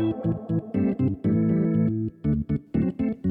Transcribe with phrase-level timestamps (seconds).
[0.00, 0.16] Pues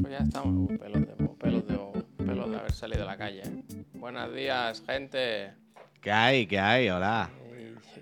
[0.08, 3.42] ya estamos, uh, pelos de, pelos de, pelos de haber salido a la calle.
[3.44, 3.62] ¿eh?
[3.94, 5.52] Buenos días, gente.
[6.00, 6.46] ¿Qué hay?
[6.46, 6.88] ¿Qué hay?
[6.88, 7.28] Hola.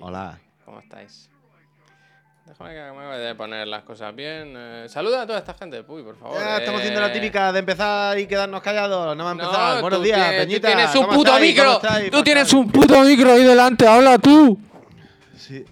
[0.01, 0.39] Hola.
[0.67, 1.31] ¿Cómo estáis?
[2.45, 4.53] Déjame que me de poner las cosas bien.
[4.55, 6.37] Eh, saluda a toda esta gente, Puy, por favor.
[6.39, 9.17] Ya estamos haciendo la Eh, típica de empezar y quedarnos callados.
[9.17, 9.81] No va a No, empezar.
[9.81, 10.69] Buenos días, tienes- tú Peñita.
[10.69, 11.49] tienes un ¿cómo puto estáis?
[11.55, 11.79] micro.
[11.81, 14.59] Tú ¿Cómo tienes un puto micro ahí delante, habla tú.
[15.39, 15.65] Sí.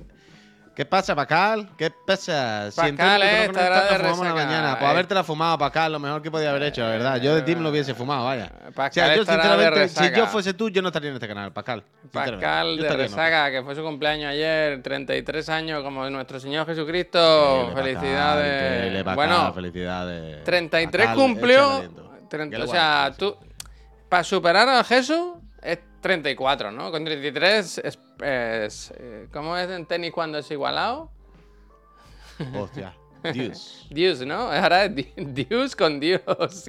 [0.76, 1.70] ¿Qué pasa, Pacal?
[1.78, 2.70] ¿Qué pasa?
[2.70, 4.72] Si Pascal, entiendo que eh, no estará de la resaca, mañana.
[4.72, 4.76] eh.
[4.78, 7.16] Pues habértela fumado, Pacal, lo mejor que podía haber hecho, la verdad.
[7.18, 8.52] Yo de ti me lo hubiese fumado, vaya.
[8.74, 11.50] Pascal O sea, yo sinceramente, si yo fuese tú, yo no estaría en este canal.
[11.50, 11.82] Pascal
[12.76, 12.90] Yo de.
[12.90, 17.68] Resaca, que fue su cumpleaños ayer, 33 años como nuestro Señor Jesucristo.
[17.70, 18.76] Increíble, Felicidades.
[18.76, 20.44] increíble, bueno, felicidades.
[20.44, 21.72] 33 Pascal, échale cumplió.
[21.76, 22.10] aliento.
[22.28, 23.34] 30 Qué o sea, tú.
[24.10, 26.90] Para superar a Jesús es 34, ¿no?
[26.90, 27.98] Con 33 es.
[28.20, 31.10] Es, eh, ¿Cómo es en tenis cuando es igualado?
[32.54, 32.94] Hostia.
[33.32, 33.86] Dios.
[33.90, 34.50] Dios, ¿no?
[34.50, 36.20] Ahora Dios con Dios,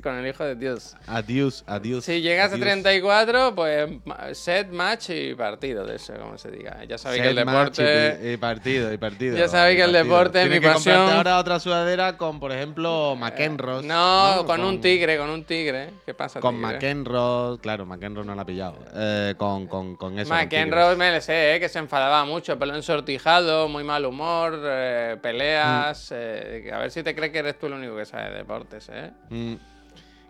[0.03, 0.95] con el hijo de Dios.
[1.07, 2.05] Adiós, adiós.
[2.05, 2.67] Si llegas a adiós.
[2.67, 3.89] 34, pues
[4.33, 6.83] set, match y partido de eso, como se diga.
[6.85, 8.19] Ya sabéis que el Set match deporte.
[8.29, 9.37] Y, y partido, y partido.
[9.37, 10.03] Ya sabéis que el partido.
[10.03, 10.97] deporte es mi que pasión.
[10.97, 13.83] ahora otra sudadera con, por ejemplo, McEnroe.
[13.83, 15.89] No, con un tigre, con un tigre.
[16.05, 16.73] ¿Qué pasa, Con tigre?
[16.73, 18.77] McEnroe, claro, McEnroe no la ha pillado.
[18.95, 20.33] Eh, con, con, con eso.
[20.33, 25.17] McEnroe me lo sé, eh, que se enfadaba mucho, pelo ensortijado, muy mal humor, eh,
[25.21, 26.11] peleas.
[26.47, 28.89] Eh, a ver si te crees que eres tú el único que sabe de deportes,
[28.91, 29.11] ¿eh?
[29.29, 29.55] Mm.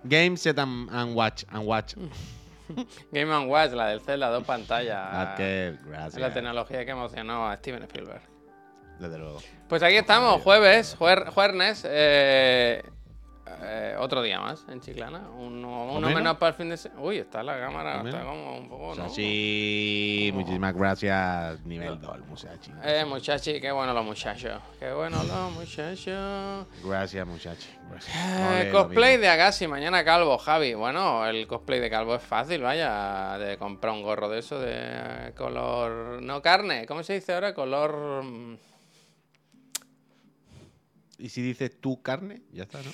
[0.04, 1.44] Game, set and, and watch.
[1.50, 1.96] And watch.
[3.12, 4.98] Game Watch, la del Zelda, dos pantallas.
[5.00, 6.18] Ah, gracias.
[6.20, 8.22] la tecnología que emocionó a Steven Spielberg.
[9.00, 9.40] Desde luego.
[9.70, 12.84] Pues aquí estamos, jueves, juer- jueves, eh,
[13.62, 15.30] eh, otro día más en Chiclana.
[15.38, 16.16] Uno, uno menos?
[16.16, 17.02] menos para el fin de semana.
[17.02, 19.10] Uy, está la cámara, ¿O está como un poco, ¿no?
[19.10, 21.66] sí, muchísimas gracias.
[21.66, 22.72] Nivel 2, muchachi.
[22.84, 24.62] Eh, muchachi, qué bueno los muchachos.
[24.80, 26.68] Qué bueno los muchachos.
[26.84, 27.70] Gracias, muchachi.
[27.90, 28.16] Gracias.
[28.66, 30.74] Eh, cosplay de Agassi, mañana Calvo, Javi.
[30.74, 35.34] Bueno, el cosplay de Calvo es fácil, vaya, de comprar un gorro de eso de
[35.36, 36.22] color...
[36.22, 37.54] No carne, ¿cómo se dice ahora?
[37.54, 38.24] Color...
[38.24, 38.58] mm,
[41.20, 42.42] ¿Y si dices tú carne?
[42.52, 42.92] Ya está, ¿no?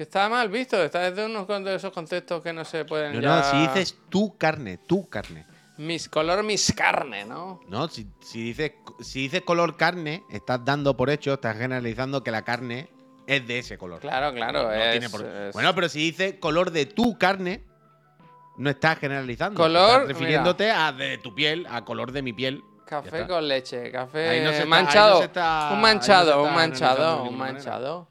[0.00, 3.20] Que está mal visto, está desde unos de esos conceptos que no se pueden No,
[3.20, 3.36] ya...
[3.36, 5.44] no, si dices tú carne, tú carne.
[5.76, 7.60] Mis color, mis carne, ¿no?
[7.68, 8.72] No, si, si dices,
[9.02, 12.88] si dices color carne, estás dando por hecho, estás generalizando que la carne
[13.26, 14.00] es de ese color.
[14.00, 17.62] Claro, claro, No es, tiene por- es- Bueno, pero si dices color de tu carne,
[18.56, 19.60] no estás generalizando.
[19.60, 22.62] Color, Estás refiriéndote a de tu piel, a color de mi piel.
[22.86, 25.22] Café con leche, café Ahí no está- ahí no manchado.
[25.24, 28.08] está- un no manchado, un manchado, un manchado.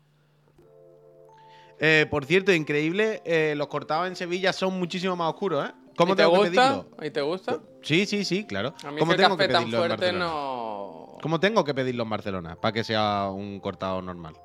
[1.80, 5.72] Eh, por cierto, increíble, eh, los cortados en Sevilla son muchísimo más oscuros, ¿eh?
[5.96, 6.62] ¿Cómo ¿Y te tengo que gusta?
[6.84, 7.06] pedirlo?
[7.06, 7.60] ¿Y te gusta?
[7.82, 8.74] Sí, sí, sí, claro.
[8.84, 10.26] A mí ¿Cómo que tengo café que tan pedirlo en fuerte Barcelona?
[10.26, 11.18] no...
[11.22, 14.36] ¿Cómo tengo que pedirlo en Barcelona para que sea un cortado normal?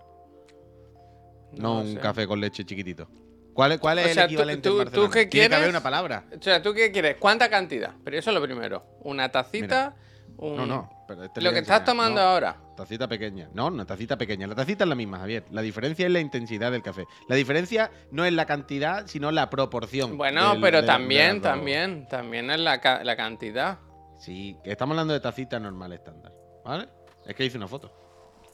[1.52, 2.00] No, un sé.
[2.00, 3.08] café con leche chiquitito.
[3.52, 5.12] ¿Cuál es, cuál es O sea, el tú- equivalente tú- en tú Barcelona?
[5.14, 6.24] qué Tiene que haber una palabra.
[6.36, 7.16] O sea, ¿tú qué quieres?
[7.20, 7.92] ¿Cuánta cantidad?
[8.02, 8.84] Pero eso es lo primero.
[9.02, 9.94] Una tacita,
[10.38, 10.56] un...
[10.56, 11.04] No, no.
[11.06, 11.84] pero este Lo que estás enseñar.
[11.84, 12.56] tomando No, ahora.
[12.76, 13.48] Tacita pequeña.
[13.54, 14.46] No, una tacita pequeña.
[14.46, 15.44] La tacita es la misma, Javier.
[15.50, 17.04] La diferencia es la intensidad del café.
[17.28, 20.16] La diferencia no es la cantidad, sino la proporción.
[20.16, 23.78] Bueno, del- pero también, también, también es la, ca- la cantidad.
[24.18, 26.32] Sí, que estamos hablando de tacita normal estándar.
[26.64, 26.88] ¿Vale?
[27.26, 27.92] Es que hice una foto.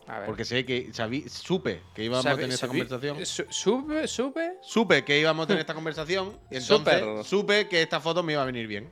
[0.07, 0.27] A ver.
[0.27, 3.25] Porque sé que sabí, supe que íbamos a tener esta conversación.
[3.25, 4.09] su- ¿Supe?
[4.09, 4.53] ¿Supe?
[4.61, 6.37] Supe que íbamos a tener esta conversación.
[6.51, 7.25] Y entonces Súper.
[7.25, 8.91] supe que esta foto me iba a venir bien.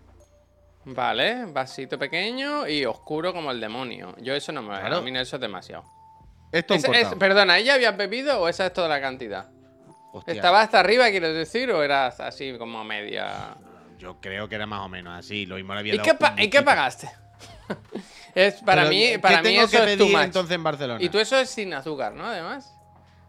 [0.94, 4.15] Vale, vasito pequeño y oscuro como el demonio.
[4.21, 4.97] Yo eso no me Claro.
[4.97, 5.84] A mí eso es demasiado.
[6.50, 9.50] Esto es Es- es- perdona, ¿ella había bebido o esa es toda la cantidad?
[10.12, 13.54] Hostia, ¿Estaba hasta arriba, quieres decir, o era así como media?
[13.99, 15.44] Yo creo que era más o menos así.
[15.44, 17.10] Lo mismo le había ¿Y dado qué, pa- ¿y qué pagaste?
[18.34, 20.22] es para Pero, mí, ¿qué para mí tengo eso que es pedir too much.
[20.25, 21.05] entonces en Barcelona?
[21.05, 22.25] Y tú eso es sin azúcar, ¿no?
[22.25, 22.75] Además.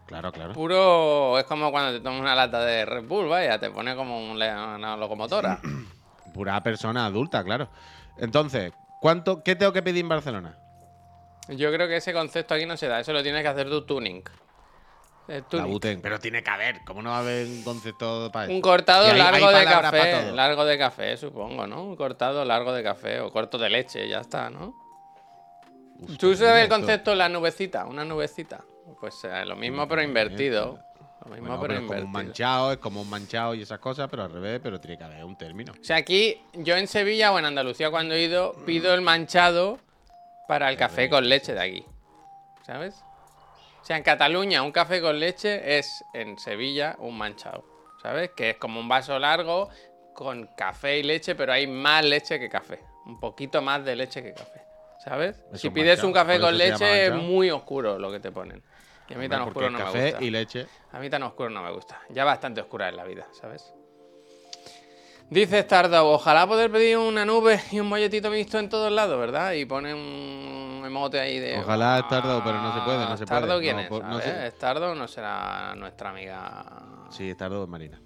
[0.06, 0.54] Claro, claro.
[0.54, 1.38] Puro.
[1.38, 4.96] Es como cuando te tomas una lata de Red Bull, vaya, te pone como una
[4.96, 5.60] locomotora.
[6.40, 7.68] Pura persona adulta, claro.
[8.16, 10.56] Entonces, ¿cuánto, ¿qué tengo que pedir en Barcelona?
[11.48, 12.98] Yo creo que ese concepto aquí no se da.
[12.98, 14.22] Eso lo tienes que hacer tu tuning.
[15.28, 15.66] El La.
[15.66, 16.00] Buten.
[16.00, 16.82] Pero tiene que haber.
[16.86, 18.54] ¿Cómo no va a haber un concepto para eso?
[18.54, 20.32] Un cortado hay- largo hay de café.
[20.32, 21.84] Largo de café, supongo, ¿no?
[21.84, 24.72] Un cortado largo de café o corto de leche, ya está, ¿no?
[25.98, 27.84] Uf, ¿Tú sabes el concepto la nubecita?
[27.84, 28.64] Una nubecita.
[28.98, 30.78] Pues eh, lo mismo pero invertido.
[31.24, 33.78] Lo mismo Bueno, pero, pero es como un manchado, es como un manchado y esas
[33.78, 35.72] cosas, pero al revés, pero tiene que haber un término.
[35.72, 39.78] O sea, aquí yo en Sevilla o en Andalucía cuando he ido pido el manchado
[40.48, 41.84] para el café con leche de aquí.
[42.66, 42.94] ¿Sabes?
[43.80, 47.64] O sea, en Cataluña un café con leche es en Sevilla un manchado.
[48.02, 48.30] ¿Sabes?
[48.34, 49.68] Que es como un vaso largo
[50.14, 52.80] con café y leche, pero hay más leche que café.
[53.06, 54.62] Un poquito más de leche que café.
[55.04, 55.42] ¿Sabes?
[55.52, 58.62] Es si pides un café con leche es muy oscuro lo que te ponen.
[59.10, 60.22] Y a mí tan oscuro no me gusta.
[60.24, 60.66] y leche.
[60.92, 62.00] A mí tan oscuro no me gusta.
[62.10, 63.72] Ya bastante oscura es la vida, ¿sabes?
[65.28, 69.52] Dice Stardow, ojalá poder pedir una nube y un molletito mixto en todos lados, ¿verdad?
[69.52, 71.58] Y pone un emote ahí de...
[71.58, 73.40] Ojalá Stardow, pero no se puede, no se puede.
[73.40, 73.88] ¿Stardow quién No, es?
[73.88, 74.50] por- A no sé.
[74.50, 77.06] Stardow no será nuestra amiga...
[77.10, 78.00] Sí, está en Marina.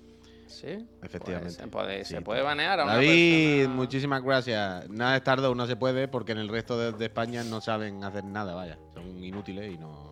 [0.47, 0.87] ¿Sí?
[1.03, 1.47] Efectivamente.
[1.47, 4.89] Pues se puede, Sí, se puede banear a una David, persona- muchísimas gracias.
[4.91, 8.05] Nada de Stardow no se puede porque en el resto de, de España no saben
[8.05, 8.79] hacer nada, vaya.
[8.93, 10.04] Son inútiles y no,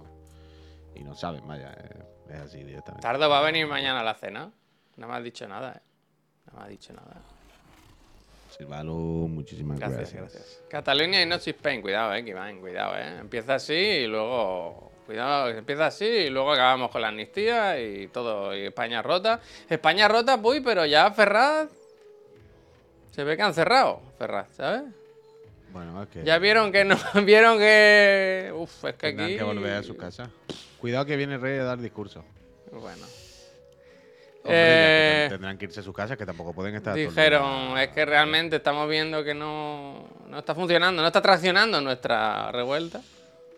[0.95, 1.73] y no saben, vaya.
[1.73, 3.03] eh, Es así directamente.
[3.07, 4.51] Stardow va a venir mañana a la cena.
[4.97, 5.81] No me has dicho nada, ¿eh?
[6.51, 7.21] No me has dicho nada.
[8.57, 10.33] Silvalo, muchísimas Gracias, gracias.
[10.35, 10.63] gracias.
[10.69, 13.19] Cataluña y not Spain, cuidado, eh, Iván, cuidado, eh.
[13.21, 14.91] Empieza así y luego.
[15.07, 18.55] Cuidado, empieza así y luego acabamos con la amnistía y todo.
[18.57, 19.41] Y España rota.
[19.69, 21.71] España rota, uy, pero ya Ferraz.
[23.11, 24.83] Se ve que han cerrado, Ferraz, ¿sabes?
[25.73, 26.97] Bueno, es que Ya vieron que no.
[27.25, 28.53] Vieron que.
[28.55, 29.37] Uf, es que aquí.
[29.37, 30.31] que volver a su casa.
[30.83, 32.25] Cuidado que viene el rey a dar discurso.
[32.73, 33.07] Bueno.
[34.45, 36.93] Hombre, que Eh, tendrán que irse a su casa, que tampoco pueden estar.
[36.97, 42.51] Dijeron, es que realmente estamos viendo que no, no está funcionando, no está traccionando nuestra
[42.51, 43.01] revuelta.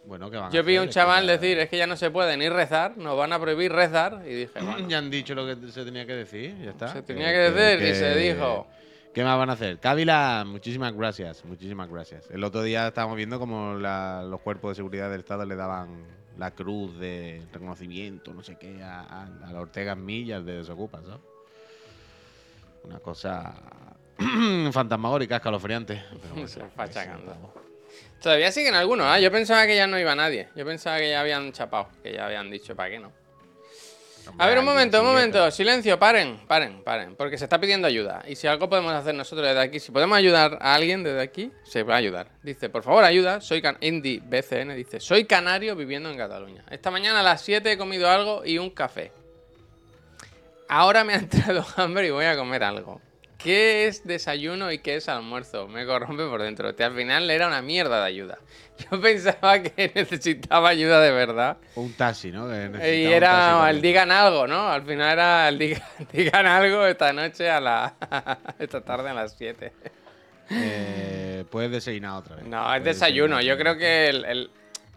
[0.05, 1.87] Bueno, que van a Yo vi a un Es que chaval decir, es que ya
[1.87, 4.20] no se puede ni rezar, nos van a prohibir rezar.
[4.27, 6.88] Y dije, bueno, Ya han dicho lo que se tenía que decir, ya está.
[6.88, 8.67] se tenía que decir y se dijo.
[9.15, 9.79] ¿Qué más van a hacer?
[9.79, 12.29] Cávila, muchísimas gracias, muchísimas gracias.
[12.31, 16.05] El otro día estábamos viendo como la- los cuerpos de seguridad del Estado le daban
[16.39, 21.01] la cruz de reconocimiento, no sé qué, a, a, a la Ortega Millas de Desocupa,
[21.03, 21.21] ¿sabes?
[22.85, 23.55] Una cosa
[24.73, 26.03] fantasmagórica, escalofriante.
[26.23, 27.55] pero bueno, Se fachacando.
[28.23, 29.21] Todavía siguen algunos, ¿ah?
[29.21, 30.49] Yo pensaba que ya no iba nadie.
[30.57, 33.13] Yo pensaba que ya habían chapado, que ya habían dicho, ¿para qué no?
[34.38, 35.50] A ver, un momento, un momento.
[35.50, 37.15] Silencio, paren, paren, paren.
[37.17, 38.23] Porque se está pidiendo ayuda.
[38.26, 41.53] Y si algo podemos hacer nosotros desde aquí, si podemos ayudar a alguien desde aquí,
[41.65, 42.29] se va a ayudar.
[42.43, 43.41] Dice, por favor, ayuda.
[43.41, 46.65] Soy can Indy BCN dice, soy canario viviendo en Cataluña.
[46.71, 49.12] Esta mañana a las 7 he comido algo y un café.
[50.69, 53.00] Ahora me ha entrado hambre y voy a comer algo.
[53.44, 55.69] ¿Qué es desayuno y qué es almuerzo?
[55.69, 56.69] Me corrompe por dentro.
[56.76, 58.38] Al final era una mierda de ayuda.
[58.91, 61.58] Yo pensaba que necesitaba ayuda de verdad.
[61.75, 62.49] Un taxi, ¿no?
[62.50, 64.69] Y era el digan algo, ¿no?
[64.70, 65.82] Al final era el digan,
[66.12, 67.94] digan algo esta noche a la.
[68.58, 69.73] esta tarde a las 7.
[70.50, 72.46] Eh, puedes desayunar otra vez.
[72.46, 73.43] No, es desayuno.
[73.43, 74.25] Yo creo que el.
[74.25, 74.50] el-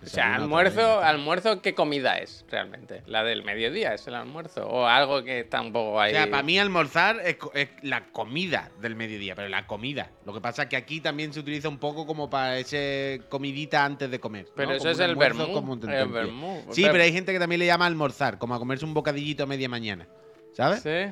[0.03, 3.01] o sea, almuerzo, almuerzo, ¿qué comida es realmente?
[3.07, 4.67] ¿La del mediodía es el almuerzo?
[4.67, 6.13] ¿O algo que está un poco ahí?
[6.13, 7.37] O sea, para mí almorzar es,
[7.81, 10.11] la comida del mediodía, pero la comida.
[10.25, 13.83] Lo que pasa es que aquí también se utiliza un poco como para ese comidita
[13.83, 14.45] antes de comer.
[14.45, 14.51] ¿no?
[14.55, 16.63] Pero eso Como es el vermú.
[16.71, 19.43] Sí, Pero- pero hay gente que también le llama almorzar, como a comerse un bocadillito
[19.43, 20.07] a media mañana.
[20.53, 20.81] ¿Sabes?
[20.81, 21.11] Sí.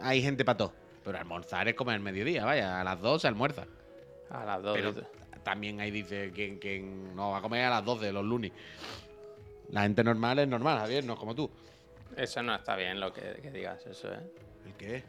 [0.00, 0.74] Hay gente para todo.
[1.04, 3.66] Pero almorzar es comer el mediodía, vaya, a las 2 se almuerza.
[4.30, 4.74] A las 2.
[4.74, 4.94] Pero
[5.42, 8.52] también ahí dice quien, quien no va a comer a las 12 los lunes.
[9.70, 11.50] La gente normal es normal, Javier, no es como tú.
[12.16, 14.20] Eso no está bien lo que, que digas, eso, ¿eh?
[14.66, 15.04] ¿El qué?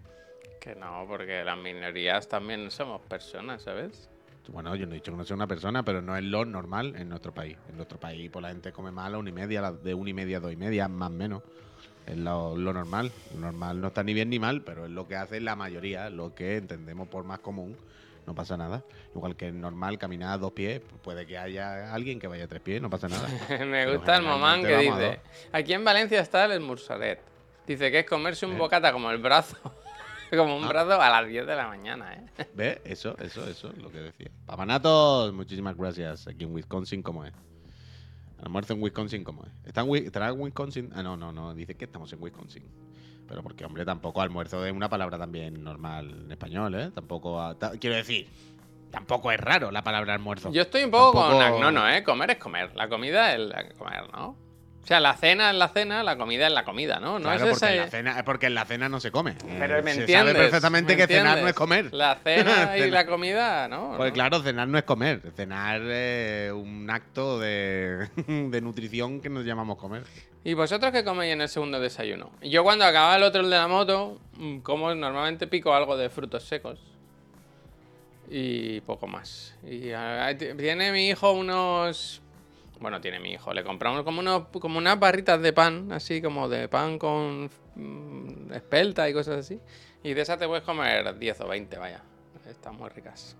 [0.59, 4.09] Que no, porque las minorías también somos personas, ¿sabes?
[4.49, 6.95] Bueno, yo no he dicho que no sea una persona, pero no es lo normal
[6.97, 7.57] en nuestro país.
[7.69, 10.09] En nuestro país, pues la gente come más a la una y media, de una
[10.09, 11.43] y media a dos y media, más o menos.
[12.05, 13.11] Es lo, lo normal.
[13.33, 16.09] Lo normal no está ni bien ni mal, pero es lo que hace la mayoría,
[16.09, 17.77] lo que entendemos por más común.
[18.25, 18.83] No pasa nada.
[19.13, 22.47] Igual que es normal caminar a dos pies, puede que haya alguien que vaya a
[22.47, 23.27] tres pies, no pasa nada.
[23.65, 25.19] Me gusta el momán que dice.
[25.51, 27.19] Aquí en Valencia está el Mursaret.
[27.67, 29.57] Dice que es comerse un bocata como el brazo.
[30.35, 30.67] como un Ah.
[30.69, 32.45] brazo a las 10 de la mañana, ¿eh?
[32.55, 32.79] ¿Ves?
[32.85, 34.31] Eso, eso, eso es lo que decía.
[34.47, 36.25] Papanatos, muchísimas gracias.
[36.27, 37.33] Aquí en Wisconsin, ¿cómo es?
[38.41, 39.51] Almuerzo en Wisconsin, ¿cómo es?
[39.67, 40.91] ¿Está en, Wi- ¿Estará en Wisconsin?
[40.95, 41.53] Ah, no, no, no.
[41.53, 42.63] Dice que estamos en Wisconsin.
[43.27, 46.91] Pero porque, hombre, tampoco almuerzo es una palabra también normal en español, ¿eh?
[46.93, 47.41] Tampoco.
[47.41, 48.27] a- ta- quiero decir,
[48.91, 50.51] tampoco es raro la palabra almuerzo.
[50.51, 52.03] Yo estoy un poco Tampoco- con Agnono, ¿eh?
[52.03, 52.75] Comer es comer.
[52.75, 54.35] La comida es la comer, ¿no?
[54.83, 57.13] O sea, la cena es la cena, la comida es la comida, ¿no?
[57.17, 59.35] No Claro, es porque, esa- en la cena, porque en la cena no se come.
[59.57, 60.33] Pero me se entiendes.
[60.33, 61.93] sabe perfectamente ¿me que cenar no es comer.
[61.93, 63.93] La cena y la comida, ¿no?
[63.95, 64.13] Pues ¿no?
[64.13, 65.21] claro, cenar no es comer.
[65.37, 70.03] Cenar es un acto de, de nutrición que nos llamamos comer.
[70.43, 72.31] ¿Y vosotros qué coméis en el segundo desayuno?
[72.41, 76.09] Yo cuando acaba el otro, el de la moto, mm, como normalmente pico algo de
[76.09, 76.77] frutos secos.
[78.29, 79.55] Y poco más.
[79.65, 82.19] Y ah, tiene mi hijo unos...
[82.83, 83.53] Bueno, tiene mi hijo.
[83.53, 88.51] Le compramos como, unos, como unas barritas de pan, así como de pan con mm,
[88.51, 89.57] espelta y cosas así.
[90.03, 92.01] Y de esas te puedes comer 10 o 20, vaya.
[92.45, 93.37] Están muy ricas.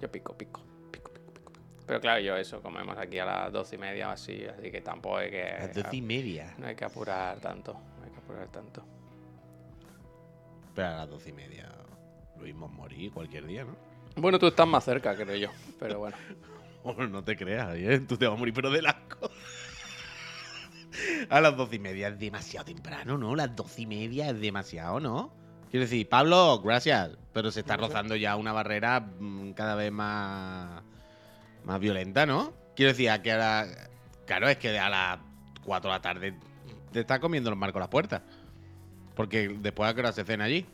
[0.00, 0.60] Yo pico, pico,
[0.92, 1.52] pico, pico, pico.
[1.88, 4.80] Pero claro, yo eso, comemos aquí a las 12 y media o así, así que
[4.80, 5.42] tampoco hay que...
[5.42, 6.54] A las doce y media.
[6.56, 8.84] No hay que apurar tanto, no hay que apurar tanto.
[10.72, 11.68] Pero a las doce y media
[12.36, 13.74] lo mismo morir cualquier día, ¿no?
[14.14, 15.48] Bueno, tú estás más cerca, creo yo,
[15.80, 16.16] pero bueno.
[16.84, 18.00] No te creas, ¿eh?
[18.00, 19.30] Tú te vas a morir, pero del asco.
[21.30, 23.34] A las doce y media es demasiado temprano, ¿no?
[23.34, 25.32] Las doce y media es demasiado, ¿no?
[25.70, 30.82] Quiero decir, Pablo, gracias, pero se está rozando ya una barrera mm, cada vez más,
[31.64, 32.52] más violenta, ¿no?
[32.76, 33.66] Quiero decir, a que ahora.
[34.26, 35.18] Claro, es que a las
[35.64, 36.34] 4 de la tarde
[36.92, 38.22] te está comiendo los marcos las puertas.
[39.14, 40.66] Porque después a qué hora se cena allí.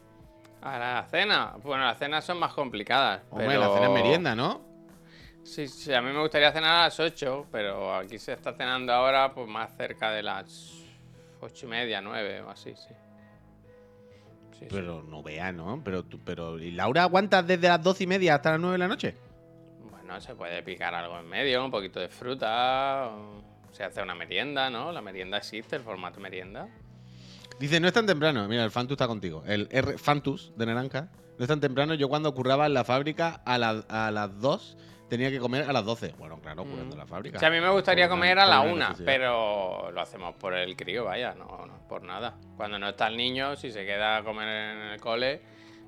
[0.62, 1.54] A la cena.
[1.62, 3.22] Bueno, las cenas son más complicadas.
[3.30, 3.60] Hombre, pero...
[3.60, 4.67] la cena es merienda, ¿no?
[5.49, 8.93] Sí, sí, a mí me gustaría cenar a las 8, pero aquí se está cenando
[8.93, 10.85] ahora pues más cerca de las
[11.40, 12.95] 8 y media, 9 o así, sí.
[14.52, 14.67] Sí, sí.
[14.71, 15.81] Pero no vea, ¿no?
[15.85, 18.78] Pero, tú- pero ¿y Laura aguantas desde las doce y media hasta las 9 de
[18.78, 19.14] la noche?
[19.90, 23.40] Bueno, se puede picar algo en medio, un poquito de fruta, o
[23.73, 24.93] se hace una merienda, ¿no?
[24.93, 26.69] La merienda existe, el formato merienda.
[27.59, 28.47] Dice, no es tan temprano.
[28.49, 29.43] Mira, el Fantus está contigo.
[29.47, 31.09] El R Fantus de naranja.
[31.38, 31.95] No es tan temprano.
[31.95, 34.76] Yo cuando curraba en la fábrica a, la- a las 2
[35.08, 36.14] tenía que comer a las 12.
[36.18, 37.36] Bueno, claro, currando en la fábrica.
[37.36, 40.54] O sea, a mí me gustaría una- comer a la una pero lo hacemos por
[40.54, 42.34] el crío, vaya, no, no por nada.
[42.56, 45.40] Cuando no está el niño, si se queda a comer en el cole,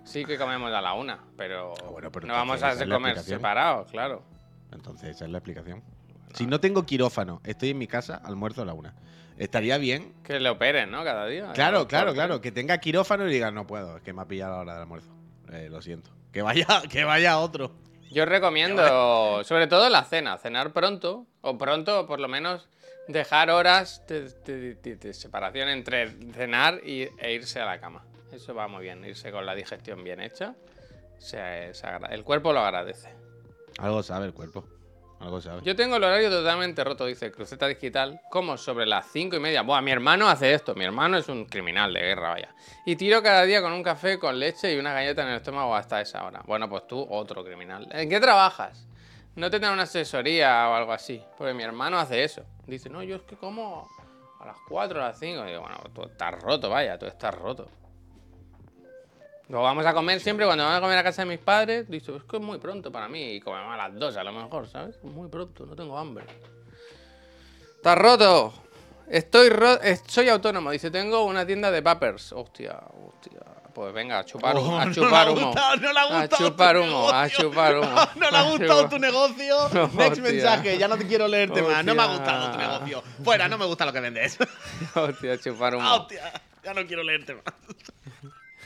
[0.04, 3.90] sí que comemos a la una, pero, Ah, bueno, pero no vamos a comer separados,
[3.90, 4.22] claro.
[4.72, 5.82] Entonces, esa es la explicación.
[6.34, 8.94] Si no tengo quirófano, estoy en mi casa, almuerzo a la una.
[9.36, 10.12] Estaría bien.
[10.22, 11.02] Que le operen, ¿no?
[11.02, 11.50] Cada día.
[11.54, 12.40] Claro, claro, claro.
[12.40, 14.82] Que tenga quirófano y diga, no puedo, es que me ha pillado la hora del
[14.82, 15.10] almuerzo.
[15.50, 16.10] Eh, lo siento.
[16.30, 17.72] Que vaya, que vaya otro.
[18.10, 22.68] Yo recomiendo, sobre todo la cena, cenar pronto, o pronto, por lo menos,
[23.08, 28.04] dejar horas de, de- de- de separación entre cenar y, e irse a la cama.
[28.32, 30.54] Eso va muy bien, irse con la digestión bien hecha.
[31.18, 31.72] se-
[32.10, 33.10] el cuerpo lo agradece.
[33.78, 34.64] Algo sabe el cuerpo.
[35.62, 39.60] Yo tengo el horario totalmente roto, dice Cruceta Digital, como sobre las cinco y media.
[39.60, 42.54] Buah, mi hermano hace esto, mi hermano es un criminal de guerra, vaya.
[42.86, 45.74] Y tiro cada día con un café con leche y una galleta en el estómago
[45.76, 46.42] hasta esa hora.
[46.46, 47.86] Bueno, pues tú, otro criminal.
[47.90, 48.86] ¿En qué trabajas?
[49.36, 52.44] No te dan una asesoría o algo así, porque mi hermano hace eso.
[52.66, 53.88] Dice, no, yo es que como
[54.40, 55.44] a las 4, a las 5.
[55.44, 57.68] Y digo, bueno, tú estás roto, vaya, tú estás roto.
[59.50, 61.90] Luego vamos a comer siempre cuando vamos a comer a casa de mis padres.
[61.90, 63.32] Dice, es que es muy pronto para mí.
[63.34, 65.02] Y comemos a las 2 a lo mejor, ¿sabes?
[65.02, 66.24] Muy pronto, no tengo hambre.
[67.76, 68.52] ¡Estás roto!
[69.08, 69.48] Estoy
[69.82, 70.70] eh, soy autónomo.
[70.70, 72.32] Dice, tengo una tienda de papers.
[72.32, 73.40] Hostia, hostia.
[73.74, 75.46] Pues venga, a chupar, humo, Oh, a no chupar le ha humo.
[75.46, 77.38] gustado, no le ha a gustado chupar tu humo, a negocio.
[77.50, 77.96] chupar humo.
[78.16, 79.56] No le ha a gustado chupar- tu negocio.
[79.72, 80.22] Next Hostia.
[80.22, 81.84] mensaje, ya no te quiero leerte más.
[81.84, 82.18] No me ha Hostia.
[82.18, 83.02] gustado tu negocio.
[83.24, 84.38] Fuera, no me gusta lo que vendes.
[84.94, 85.92] Hostia, a chupar humo.
[85.94, 87.44] Hostia, ya no quiero leerte más.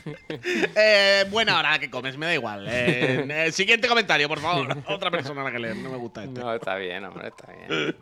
[0.29, 2.67] eh, buena hora que comes, me da igual.
[2.69, 4.77] Eh, eh, siguiente comentario, por favor.
[4.87, 6.41] Otra persona a la que leer, no me gusta este.
[6.41, 7.97] No, está bien, hombre, está bien.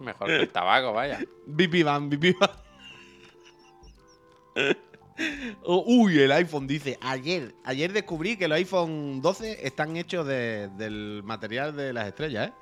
[0.00, 1.20] Mejor que el tabaco, vaya.
[1.46, 2.50] Bipi Van, Bipi Van.
[5.64, 10.68] Oh, Uy, el iPhone dice, ayer, ayer descubrí que los iPhone 12 están hechos de-
[10.76, 12.52] del material de las estrellas, ¿eh?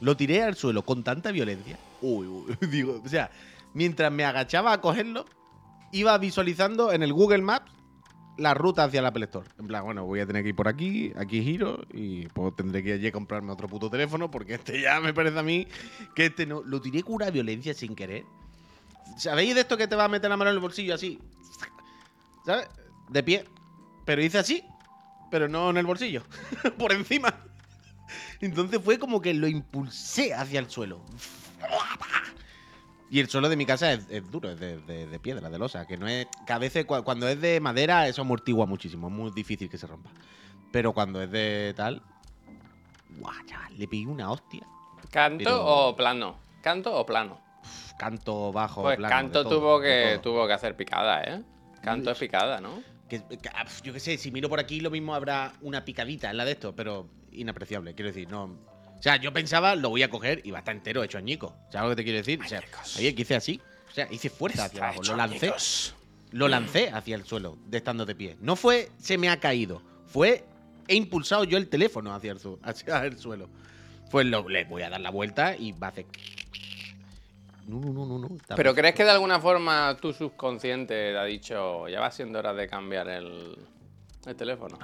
[0.00, 1.78] Lo tiré al suelo con tanta violencia.
[2.00, 3.30] Uy, uy, digo, o sea,
[3.74, 5.26] mientras me agachaba a cogerlo,
[5.92, 7.70] iba visualizando en el Google Maps
[8.36, 9.48] la ruta hacia el Apple Store.
[9.58, 12.82] En plan, bueno, voy a tener que ir por aquí, aquí giro y pues tendré
[12.82, 15.66] que ir a comprarme otro puto teléfono porque este ya me parece a mí
[16.14, 16.62] que este no.
[16.62, 18.24] Lo tiré con una violencia sin querer.
[19.18, 21.18] ¿Sabéis de esto que te va a meter la mano en el bolsillo así?
[22.46, 22.68] ¿Sabes?
[23.10, 23.44] De pie.
[24.06, 24.64] Pero hice así,
[25.30, 26.22] pero no en el bolsillo.
[26.78, 27.34] por encima.
[28.40, 31.04] Entonces fue como que lo impulsé hacia el suelo.
[33.10, 35.58] Y el suelo de mi casa es, es duro, es de, de- de piedra, de
[35.58, 36.28] losa, que no es.
[36.46, 39.78] Que a veces cu- cuando es de madera, eso amortigua muchísimo, es muy difícil que
[39.78, 40.10] se rompa.
[40.70, 42.02] Pero cuando es de tal.
[43.18, 44.64] Guau, chaval, le pegué una hostia.
[45.10, 46.36] ¿Canto Pero- o plano?
[46.62, 47.40] ¿Canto o plano?
[47.98, 48.82] Canto bajo.
[48.82, 51.42] Pues plano, Canto todo, tuvo que tuvo que hacer picada, ¿eh?
[51.82, 52.82] Canto es picada, ¿no?
[53.08, 56.30] Que- que, ah, yo qué sé, si miro por aquí, lo mismo habrá una picadita
[56.30, 58.56] en la de esto, pero inapreciable, quiero decir, no.
[59.00, 61.56] O sea, yo pensaba, lo voy a coger y va a estar entero hecho añico.
[61.72, 62.38] ¿Sabes lo que te quiero decir?
[62.44, 62.62] O sea,
[62.98, 63.60] oye, que hice así.
[63.90, 65.52] O sea, hice fuerza hacia abajo, lo lancé.
[66.32, 68.36] Lo lancé hacia el suelo, de estando de pie.
[68.40, 70.44] No fue se me ha caído, fue
[70.86, 73.48] he impulsado yo el teléfono hacia el, su- hacia el suelo.
[74.10, 76.06] Pues lo, le voy a dar la vuelta y va a hacer.
[77.66, 78.18] No, no, no, no.
[78.18, 82.38] no, ¿Pero crees que de alguna forma tu subconsciente te ha dicho, ya va siendo
[82.38, 83.56] hora de cambiar el,
[84.26, 84.78] el teléfono?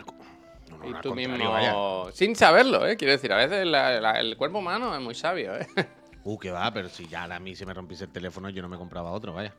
[0.85, 1.75] Y tú mismo, vaya.
[2.13, 2.97] sin saberlo, ¿eh?
[2.97, 5.67] Quiero decir, a veces la- la- el cuerpo humano es muy sabio, ¿eh?
[6.29, 8.69] Uh, que va, pero si ya a mí se me rompiese el teléfono, yo no
[8.69, 9.55] me compraba otro, vaya.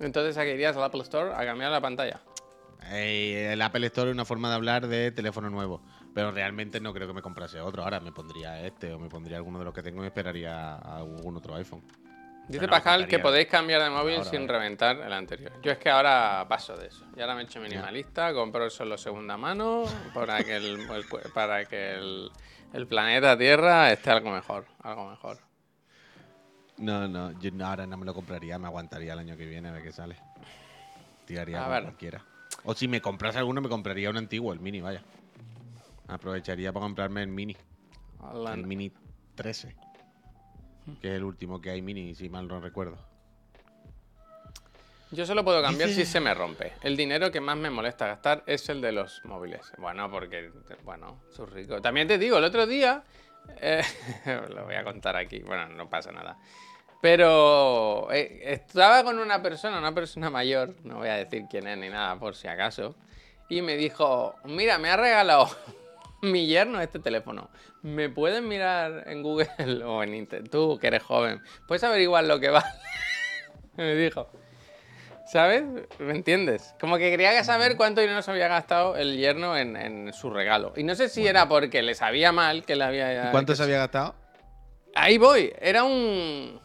[0.00, 2.20] Entonces, ¿a qué irías al Apple Store a cambiar la pantalla?
[2.90, 5.80] Eh, el Apple Store es una forma de hablar de teléfono nuevo.
[6.12, 7.84] Pero realmente no creo que me comprase otro.
[7.84, 10.96] Ahora me pondría este o me pondría alguno de los que tengo y esperaría a
[10.96, 11.82] algún otro iPhone.
[12.48, 15.52] Dice Pascal que podéis cambiar de móvil Ahora, sin reventar el anterior.
[15.62, 17.04] Yo es que ahora paso de eso.
[17.16, 19.84] Y ahora me he hecho minimalista, compro solo segunda mano
[20.14, 20.86] para que el,
[21.34, 22.30] para que el,
[22.72, 24.66] el planeta Tierra esté algo mejor.
[24.82, 25.38] Algo mejor.
[26.78, 29.72] No, no, yo ahora no me lo compraría, me aguantaría el año que viene a
[29.72, 30.16] ver qué sale.
[31.24, 31.82] Tiraría A por ver.
[31.84, 32.24] cualquiera.
[32.64, 35.02] O si me comprase alguno, me compraría un antiguo, el mini, vaya.
[36.06, 37.56] Aprovecharía para comprarme el mini.
[38.52, 38.92] El mini
[39.34, 39.74] 13.
[41.02, 42.96] Que es el último que hay mini, si mal no recuerdo.
[45.12, 46.72] Yo solo puedo cambiar Dice- si se me rompe.
[46.82, 49.72] El dinero que más me molesta gastar es el de los móviles.
[49.78, 50.50] Bueno, porque,
[50.84, 51.80] bueno, soy rico.
[51.80, 53.04] También te digo, el otro día,
[53.60, 53.82] eh,
[54.54, 56.36] lo voy a contar aquí, bueno, no pasa nada.
[57.00, 61.78] Pero eh, estaba con una persona, una persona mayor, no voy a decir quién es
[61.78, 62.96] ni nada por si acaso,
[63.48, 65.48] y me dijo, mira, me ha regalado
[66.26, 67.50] mi yerno este teléfono.
[67.82, 69.48] ¿Me puedes mirar en Google
[69.84, 70.50] o en Internet?
[70.50, 72.66] Tú, que eres joven, ¿puedes averiguar lo que vale?
[73.76, 74.28] me dijo.
[75.26, 75.64] ¿Sabes?
[75.98, 76.74] ¿Me entiendes?
[76.78, 80.72] Como que quería saber cuánto dinero se había gastado el yerno en, en su regalo.
[80.76, 83.28] Y no sé si era porque le sabía mal que le había...
[83.28, 84.14] ¿Y ¿Cuánto que se había gastado?
[84.94, 85.52] Ahí voy.
[85.60, 86.60] Era un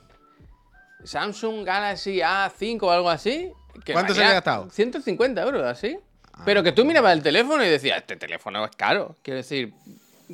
[1.03, 3.51] Samsung Galaxy A5 o algo así.
[3.84, 4.70] que ¿Cuánto se había gastado?
[4.70, 6.00] 150 euros, así.
[6.46, 9.16] Pero que tú mirabas el teléfono y decías, este teléfono es caro.
[9.22, 9.74] Quiero decir,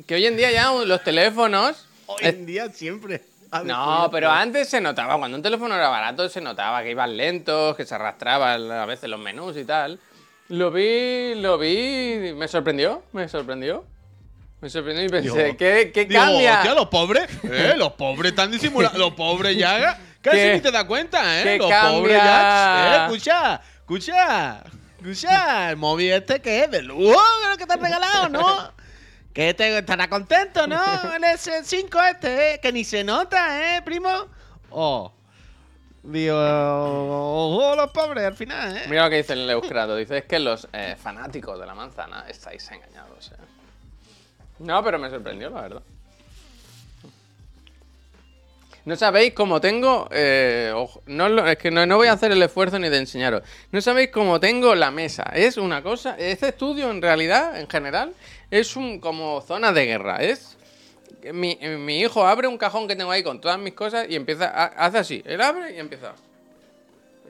[0.06, 1.86] que hoy en día ya los teléfonos...
[2.20, 3.22] es- día siempre.
[3.64, 7.76] no, pero antes se notaba, cuando un teléfono era barato, se notaba que iban lentos,
[7.76, 9.98] que se arrastraban a veces los menús y tal.
[10.48, 13.84] Lo vi, lo vi, me sorprendió, me sorprendió.
[14.60, 16.54] Me sorprendió y pensé, Digo, ¿qué, qué Digo, cambia?
[16.56, 20.72] hostia, los pobres, eh, los pobres están disimulando, los pobres ya casi ¿Qué- ni te
[20.72, 21.58] das cuenta, eh.
[21.58, 21.92] los cambia?
[22.00, 24.62] pobres ya, eh, escucha, escucha,
[25.00, 28.72] escucha, el móvil este que es de lujo, lo que te han regalado, ¿no?
[29.32, 30.80] Que te estará contento, ¿no?
[31.14, 34.10] El S5 este, eh, que ni se nota, ¿eh, primo?
[34.70, 35.12] Oh,
[36.02, 38.82] digo, ojo los pobres al final, ¿eh?
[38.88, 39.94] Mira lo que dice el Euskrato.
[39.94, 43.30] Dice, es que los eh, fanáticos de la manzana estáis engañados.
[43.30, 43.36] eh".
[44.58, 45.82] No, pero me sorprendió, la verdad.
[48.88, 50.08] No sabéis cómo tengo...
[50.10, 50.72] eh,
[51.04, 53.42] no, es que no, no voy a hacer el esfuerzo ni de enseñaros.
[53.70, 55.24] No sabéis cómo tengo la mesa.
[55.34, 56.16] Es una cosa...
[56.18, 58.14] Este estudio, en realidad, en general,
[58.50, 60.22] es un como zona de guerra.
[60.22, 60.56] Es...
[61.34, 64.46] Mi, mi hijo abre un cajón que tengo ahí con todas mis cosas y empieza...
[64.46, 65.22] a- hace así.
[65.26, 66.14] Él abre y empieza...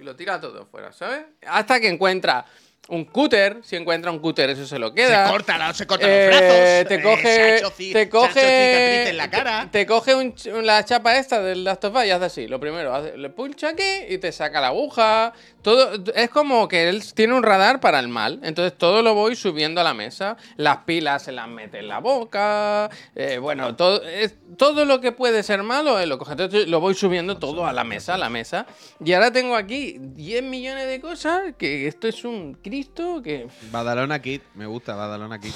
[0.01, 1.23] Y lo tira todo fuera, ¿sabes?
[1.45, 2.47] Hasta que encuentra
[2.89, 3.59] un cúter.
[3.63, 5.27] Si encuentra un cúter, eso se lo queda.
[5.27, 6.89] Se corta, la- se corta Eh, los brazos.
[6.89, 9.69] te eh, coge, te coge, en la cara.
[9.71, 12.49] Te, te coge un la chapa esta del Last of Us y hace así.
[12.49, 15.33] Lo primero, hace- le pulcha aquí y te saca la aguja.
[15.69, 18.41] Todo es como que él tiene un radar para el mal.
[18.43, 20.39] Entonces todo lo voy subiendo a la mesa.
[20.57, 22.89] Las pilas se las mete en la boca.
[23.15, 26.33] eh, bueno, todo, es, todo lo que puede ser malo lo coge.
[26.33, 28.65] Entonces lo voy subiendo todo a la mesa, a la mesa.
[29.05, 31.55] Y ahora tengo aquí 10 millones de cosas.
[31.59, 35.53] Que esto es un Cristo que Badalona Kid, me gusta Badalona Kid.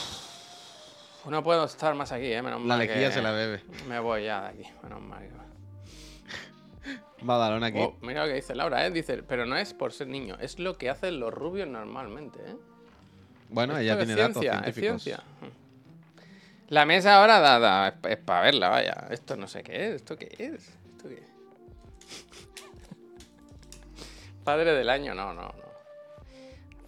[1.27, 2.43] no puedo estar más aquí, ¿eh?
[2.43, 3.63] Menos La mal lejía que- se la bebe.
[3.89, 5.21] Me voy ya de aquí, menos mal.
[5.21, 5.42] que-
[7.23, 7.81] Badalona Kid.
[7.81, 8.91] Oh, mira lo que dice Laura, ¿eh?
[8.91, 12.57] Dice, pero no es por ser niño, es lo que hacen los rubios normalmente, ¿eh?
[13.49, 15.03] bueno, Esto ella tiene datos ciencia, es científicos.
[15.03, 15.25] ciencia.
[16.69, 19.07] La mesa ahora da, da- es, para verla, vaya.
[19.11, 20.69] Esto no sé qué es, ¿esto qué es?
[20.97, 21.33] ¿Esto qué es?
[24.45, 25.55] Padre del año, no, no, no.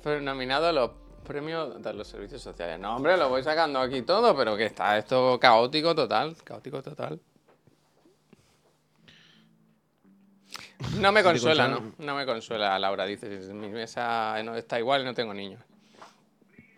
[0.03, 0.90] Pero nominado a los
[1.25, 2.79] premios de los servicios sociales.
[2.79, 7.20] No, hombre, lo voy sacando aquí todo, pero que está esto caótico total, caótico total.
[10.99, 11.92] No me consuela, no.
[11.99, 13.05] No me consuela, Laura.
[13.07, 15.61] Dice, mi mesa no está igual y no tengo niños.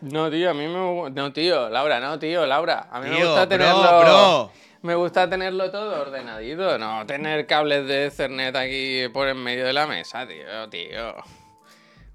[0.01, 1.11] No, tío, a mí me...
[1.11, 2.89] No, tío, Laura, no, tío, Laura.
[2.91, 4.01] A mí me gusta bro, tenerlo...
[4.01, 4.53] bro.
[4.83, 9.73] Me gusta tenerlo todo ordenadito, no tener cables de Ethernet aquí por en medio de
[9.73, 11.15] la mesa, tío, tío.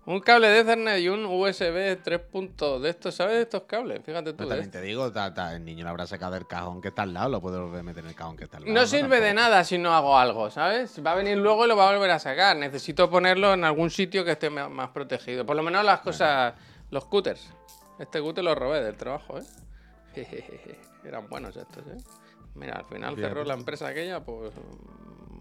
[0.04, 4.02] Un cable de Ethernet y un USB 3 puntos de estos, ¿sabes de estos cables?
[4.04, 4.38] Fíjate tú.
[4.38, 7.04] Pero también te digo, ta- ta, el niño lo habrá sacado del cajón que está
[7.04, 8.74] al lado, lo puede volver a meter en el cajón que está al lado.
[8.74, 11.00] No sirve de nada si no hago algo, ¿sabes?
[11.06, 12.58] Va a venir luego y lo va a volver a sacar.
[12.58, 15.46] Necesito ponerlo en algún sitio que esté más protegido.
[15.46, 16.56] Por lo menos las cosas,
[16.90, 17.50] los cutters.
[18.00, 19.44] Este cúter lo robé del trabajo, ¿eh?
[20.16, 20.80] Jejeje.
[21.06, 21.98] Eran buenos estos, ¿eh?
[22.56, 23.30] Mira, al final Fíjate.
[23.34, 24.52] cerró la empresa aquella, pues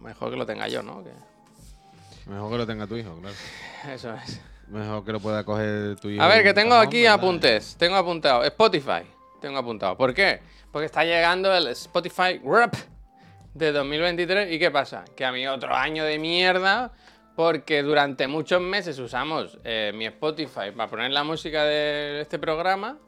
[0.02, 1.02] mejor que lo tenga yo, ¿no?
[1.02, 1.10] Que
[2.30, 3.34] Mejor que lo tenga tu hijo, claro.
[3.94, 4.40] eso es.
[4.70, 6.22] Mejor que lo pueda coger tu hijo.
[6.22, 7.76] A ver, que tengo aquí apuntes.
[7.76, 8.44] Tengo apuntado.
[8.44, 9.02] Spotify.
[9.40, 9.96] Tengo apuntado.
[9.96, 10.40] ¿Por qué?
[10.70, 12.74] Porque está llegando el Spotify Rap
[13.52, 14.52] de 2023.
[14.52, 15.04] ¿Y qué pasa?
[15.16, 16.92] Que a mí otro año de mierda.
[17.34, 22.98] Porque durante muchos meses usamos eh, mi Spotify para poner la música de este programa.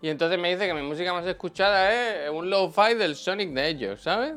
[0.00, 3.68] Y entonces me dice que mi música más escuchada es un low-fi del Sonic de
[3.68, 4.34] ellos, ¿sabes?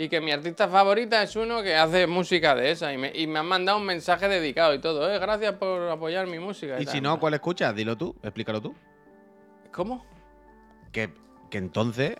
[0.00, 2.92] Y que mi artista favorita es uno que hace música de esa.
[2.92, 5.12] Y me, y me han mandado un mensaje dedicado y todo.
[5.12, 5.18] ¿eh?
[5.18, 6.80] Gracias por apoyar mi música.
[6.80, 7.74] Y si no, ¿cuál escuchas?
[7.74, 8.76] Dilo tú, explícalo tú.
[9.72, 10.06] ¿Cómo?
[10.92, 11.12] Que,
[11.50, 12.14] que entonces,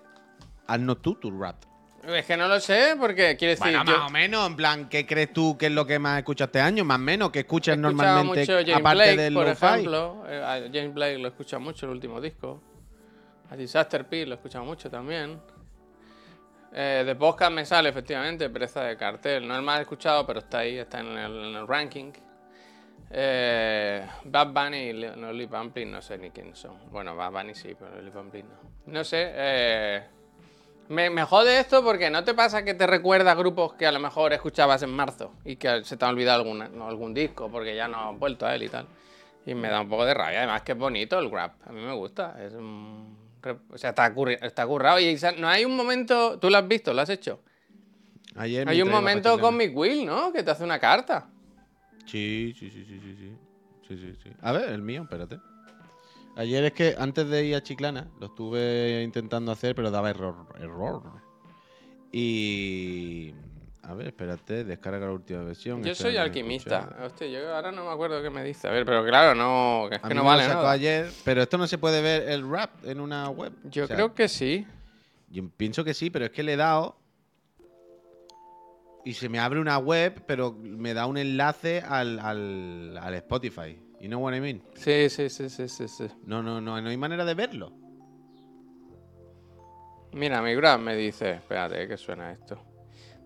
[0.67, 1.63] haznos tú tu rap.
[2.05, 3.73] Es que no lo sé, porque quiere decir.
[3.73, 6.19] Bueno, yo más o menos, en plan, ¿qué crees tú que es lo que más
[6.19, 6.85] escuchas este año?
[6.85, 10.25] Más o menos, ¿qué he escuchas normalmente mucho James aparte Blake, del por ejemplo.
[10.27, 12.61] Eh, a James Blake lo he escuchado mucho el último disco.
[13.51, 15.39] A Disaster P lo he escuchado mucho también.
[16.73, 19.47] Eh, de podcast me sale, efectivamente, Pereza de Cartel.
[19.47, 22.13] No es más escuchado, pero está ahí, está en el, ranking.
[23.11, 26.91] Eh, Bad Bunny y no, Lil Pamplin, no sé ni quién son.
[26.91, 28.93] Bueno, Bad Bunny sí, pero Lil Pamplin no.
[28.93, 30.03] No sé, eh,
[30.89, 33.99] me, me jode esto porque no te pasa que te recuerda grupos que a lo
[33.99, 36.45] mejor escuchabas en marzo y que se te ha olvidado
[36.87, 38.87] algún disco porque ya no has vuelto a él y tal.
[39.47, 40.41] Y me da un poco de rabia.
[40.41, 41.55] Además que es bonito el rap.
[41.67, 42.37] A mí me gusta.
[42.43, 43.28] Es un
[43.71, 45.01] o sea, está, curri- está currado.
[45.01, 46.39] Y no hay un momento...
[46.39, 46.93] ¿Tú lo has visto?
[46.93, 47.43] ¿Lo has hecho?
[48.37, 50.33] Ayer Hay un momento con Mick Will, ¿no?
[50.33, 51.29] Que te hace una carta.
[52.07, 53.37] Sí, sí, sí, sí, sí, sí.
[53.89, 54.31] Sí, sí, sí.
[54.43, 55.39] A ver, el mío, espérate.
[56.37, 60.47] Ayer es que antes de ir a Chiclana lo estuve intentando hacer, pero daba error.
[60.61, 61.03] Error.
[62.13, 63.35] Y.
[63.83, 65.83] A ver, espérate, descarga la última versión.
[65.83, 66.95] Yo soy alquimista.
[67.05, 68.69] Hostia, yo ahora no me acuerdo qué me dice.
[68.69, 70.73] A ver, pero claro, no, es A que mí no me vale lo sacó nada.
[70.73, 73.53] ayer, pero esto no se puede ver el rap en una web.
[73.65, 74.67] Yo O sea, creo que sí.
[75.31, 76.97] Yo pienso que sí, pero es que le he dado.
[79.05, 83.81] Y se me abre una web, pero me da un enlace al, al, al Spotify.
[84.01, 84.63] You know what I mean?
[84.75, 86.07] Sí, sí, sí, sí, sí, sí.
[86.25, 87.73] No, no, no, no hay manera de verlo.
[90.13, 92.63] Mira, mi Grab me dice, espérate, que suena esto.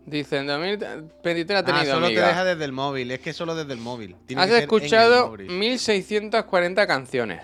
[0.04, 2.22] Dice, en 2023 ha Ah, tenido solo amiga.
[2.22, 3.10] te deja desde el móvil.
[3.12, 4.16] Es que solo desde el móvil.
[4.26, 5.48] Tiene Has que escuchado móvil.
[5.50, 7.40] 1640 canciones.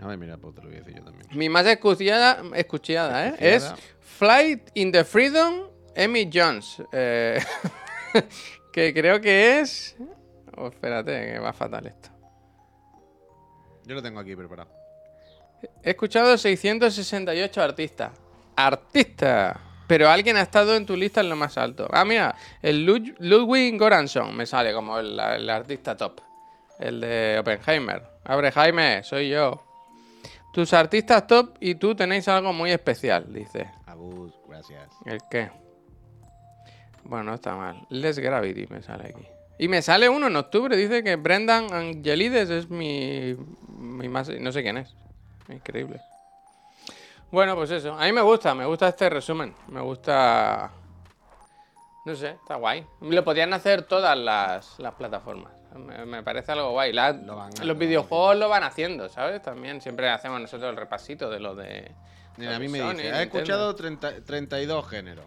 [0.00, 1.26] A ver, mira, pues te lo voy a decir yo también.
[1.32, 3.34] Mi más escuchada, escuchada, ¿eh?
[3.38, 3.72] es.
[4.00, 6.82] Flight in the Freedom, Emmy Jones.
[6.92, 7.38] eh,
[8.72, 9.96] que creo que es...
[10.56, 12.08] Oh, espérate, que va fatal esto.
[13.84, 14.70] Yo lo tengo aquí preparado.
[15.82, 18.12] He escuchado 668 artistas.
[18.56, 19.60] ¡Artista!
[19.92, 21.86] Pero alguien ha estado en tu lista en lo más alto.
[21.92, 26.18] Ah, mira, el Lud- Ludwig Goranson me sale como el, el artista top.
[26.78, 28.02] El de Oppenheimer.
[28.24, 29.62] Abre Jaime, soy yo.
[30.54, 33.70] Tus artistas top y tú tenéis algo muy especial, dice.
[33.84, 34.88] Abus, gracias.
[35.04, 35.50] ¿El qué?
[37.04, 37.86] Bueno, no está mal.
[37.90, 39.26] Les Gravity me sale aquí.
[39.58, 43.36] Y me sale uno en octubre, dice que Brendan Angelides es mi,
[43.76, 44.30] mi más...
[44.40, 44.94] No sé quién es.
[45.50, 46.00] Increíble.
[47.32, 47.94] Bueno, pues eso.
[47.94, 49.54] A mí me gusta, me gusta este resumen.
[49.68, 50.70] Me gusta...
[52.04, 52.84] No sé, está guay.
[53.00, 55.52] Lo podrían hacer todas las, las plataformas.
[55.76, 56.92] Me, me parece algo guay.
[56.92, 59.40] La- Lo van a- los videojuegos lo van haciendo, ¿sabes?
[59.40, 61.92] También siempre hacemos nosotros el repasito de lo de...
[62.36, 63.20] Mira, a mí me Sony, dice, Nintendo".
[63.20, 65.26] escuchado 30 32 géneros.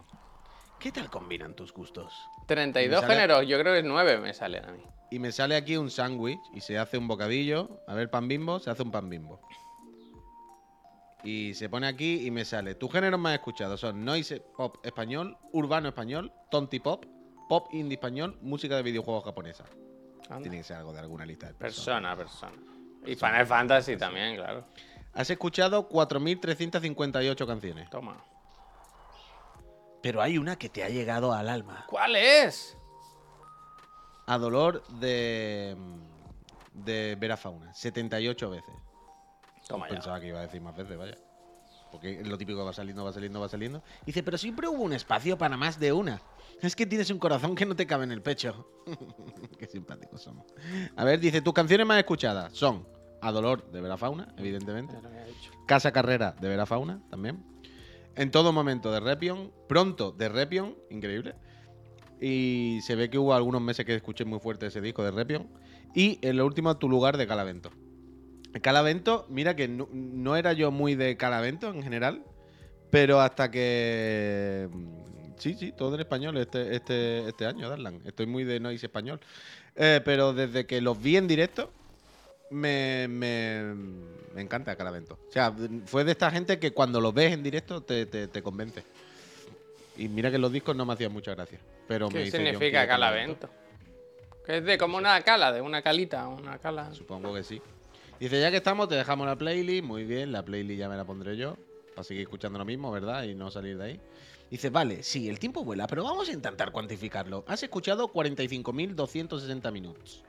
[0.80, 2.14] ¿Qué tal combinan tus gustos?
[2.46, 4.84] 32 Me sale- géneros, yo creo que es 9 me sale a mí.
[5.12, 7.82] Y me sale aquí un sándwich y se hace un bocadillo.
[7.88, 9.40] A ver, pan bimbo, se hace un pan bimbo.
[11.26, 12.76] Y se pone aquí y me sale.
[12.76, 17.04] Tus géneros más escuchados son noise pop español, urbano español, tonti pop,
[17.50, 19.66] pop indie español, música de videojuegos japonesa.
[20.30, 20.42] Anda.
[20.42, 22.16] Tiene que ser algo de alguna lista de personas.
[22.16, 22.76] Persona, persona.
[23.06, 24.66] Y Final Fantasy también, claro.
[25.14, 27.90] Has escuchado 4.358 canciones.
[27.90, 28.24] Toma.
[30.02, 31.86] Pero hay una que te ha llegado al alma.
[31.88, 32.78] ¿Cuál es?
[34.28, 35.76] A dolor de.
[36.74, 37.74] de Vera Fauna.
[37.74, 38.85] 78 veces.
[39.68, 39.88] Toma.
[39.88, 41.18] Pensaba que iba a decir más veces, vaya.
[41.92, 43.84] Porque es lo típico va saliendo, va saliendo, va saliendo.
[44.06, 46.22] Dice, pero siempre hubo un espacio para más de una.
[46.62, 48.70] Es que tienes un corazón que no te cabe en el pecho.
[49.60, 50.46] Qué simpáticos somos.
[50.96, 52.88] A ver, dice, tus canciones más escuchadas son
[53.22, 54.96] A Dolor de Vera Fauna, evidentemente.
[55.68, 57.44] Casa Carrera de Vera Fauna, también.
[58.16, 59.52] En todo momento de Repion.
[59.68, 61.36] Pronto de Repion, increíble.
[62.20, 65.50] Y se ve que hubo algunos meses que escuché muy fuerte ese disco de Repion.
[65.94, 67.72] Y en lo último, Tu Lugar de Calavento.
[68.62, 72.24] Calavento, mira que no, no era yo muy de Calavento en general.
[72.92, 74.70] Pero hasta que.
[74.72, 75.06] mm,
[75.38, 78.02] Sí, sí, todo en español este, este, este año, Darlan.
[78.06, 79.20] Estoy muy de noise español.
[79.76, 81.72] Eh, pero desde que los vi en directo,
[82.50, 83.76] me, me,
[84.34, 85.20] me encanta Calavento.
[85.28, 85.54] O sea,
[85.86, 88.84] fue de esta gente que cuando los ves en directo te, te, te convence.
[89.98, 91.60] Y mira que los discos no me hacían mucha gracia.
[91.88, 93.50] Pero me ¿Qué John significa calavento?
[94.46, 96.94] Que es de como una cala, de una calita, una cala.
[96.94, 97.62] Supongo que sí.
[98.20, 99.84] Dice, ya que estamos, te dejamos la playlist.
[99.84, 101.58] Muy bien, la playlist ya me la pondré yo.
[101.94, 103.24] Para seguir escuchando lo mismo, ¿verdad?
[103.24, 104.02] Y no salir de ahí.
[104.50, 107.44] Dice, vale, sí, el tiempo vuela, pero vamos a intentar cuantificarlo.
[107.48, 110.24] Has escuchado 45.260 minutos.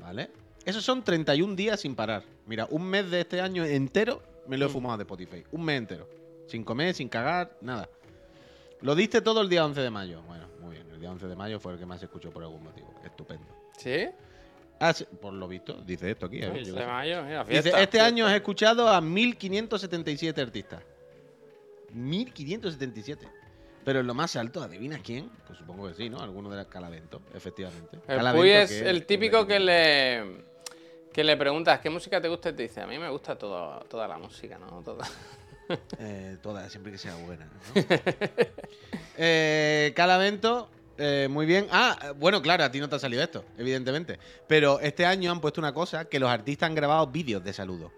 [0.00, 0.30] ¿Vale?
[0.64, 2.22] Esos son 31 días sin parar.
[2.46, 4.72] Mira, un mes de este año entero me lo he Mm.
[4.72, 5.44] fumado de Spotify.
[5.52, 6.08] Un mes entero.
[6.46, 7.88] Sin comer, sin cagar, nada.
[8.80, 10.22] Lo diste todo el día 11 de mayo.
[10.22, 10.90] Bueno, muy bien.
[10.90, 12.92] El día 11 de mayo fue el que más escuchó por algún motivo.
[13.04, 13.46] Estupendo.
[13.76, 14.06] ¿Sí?
[14.82, 16.42] Ah, sí, por lo visto, dice esto aquí.
[16.42, 16.90] a ver, yo qué de sé.
[16.92, 17.82] mayo, mira, Dice, fiesta.
[17.82, 20.82] este año has escuchado a 1577 artistas.
[21.92, 23.28] 1577.
[23.84, 25.30] Pero en lo más alto, ¿adivinas quién?
[25.46, 26.20] Pues supongo que sí, ¿no?
[26.20, 27.96] Alguno de la Calavento, efectivamente.
[28.08, 30.44] El Calavento, Puy es el típico que le,
[31.12, 33.80] que le preguntas qué música te gusta y te dice, a mí me gusta todo,
[33.88, 34.82] toda la música, ¿no?
[34.82, 35.06] Toda.
[35.98, 37.44] Eh, toda, siempre que sea buena.
[37.46, 37.82] ¿no?
[39.22, 40.68] Eh, Calavento,
[41.00, 41.66] eh, muy bien.
[41.72, 44.18] Ah, bueno, claro, a ti no te ha salido esto, evidentemente.
[44.46, 47.90] Pero este año han puesto una cosa, que los artistas han grabado vídeos de saludo.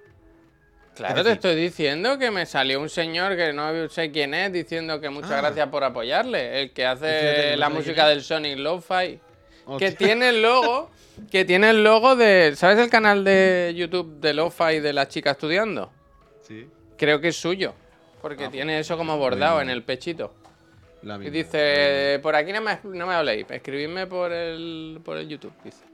[0.95, 4.53] Claro, Es te estoy diciendo que me salió un señor que no sé quién es
[4.53, 5.41] diciendo que muchas Ah.
[5.41, 6.63] gracias por apoyarle.
[6.63, 9.19] El que hace Fíjate la música del Sonic Lo-Fi.
[9.65, 9.89] Hostia.
[9.91, 10.91] Que tiene el logo,
[11.31, 12.53] que tiene el logo de.
[12.57, 15.91] ¿Sabes el canal de YouTube de Lo-Fi de la chica estudiando?
[16.47, 16.69] Sí.
[16.99, 17.73] Creo que es suyo.
[18.21, 20.35] Porque Ah, tiene eso como bordado en el pechito.
[21.03, 25.29] La Y dice, por aquí no me, no me habléis, escribidme por el, por el
[25.29, 25.53] YouTube.
[25.65, 25.85] Dice.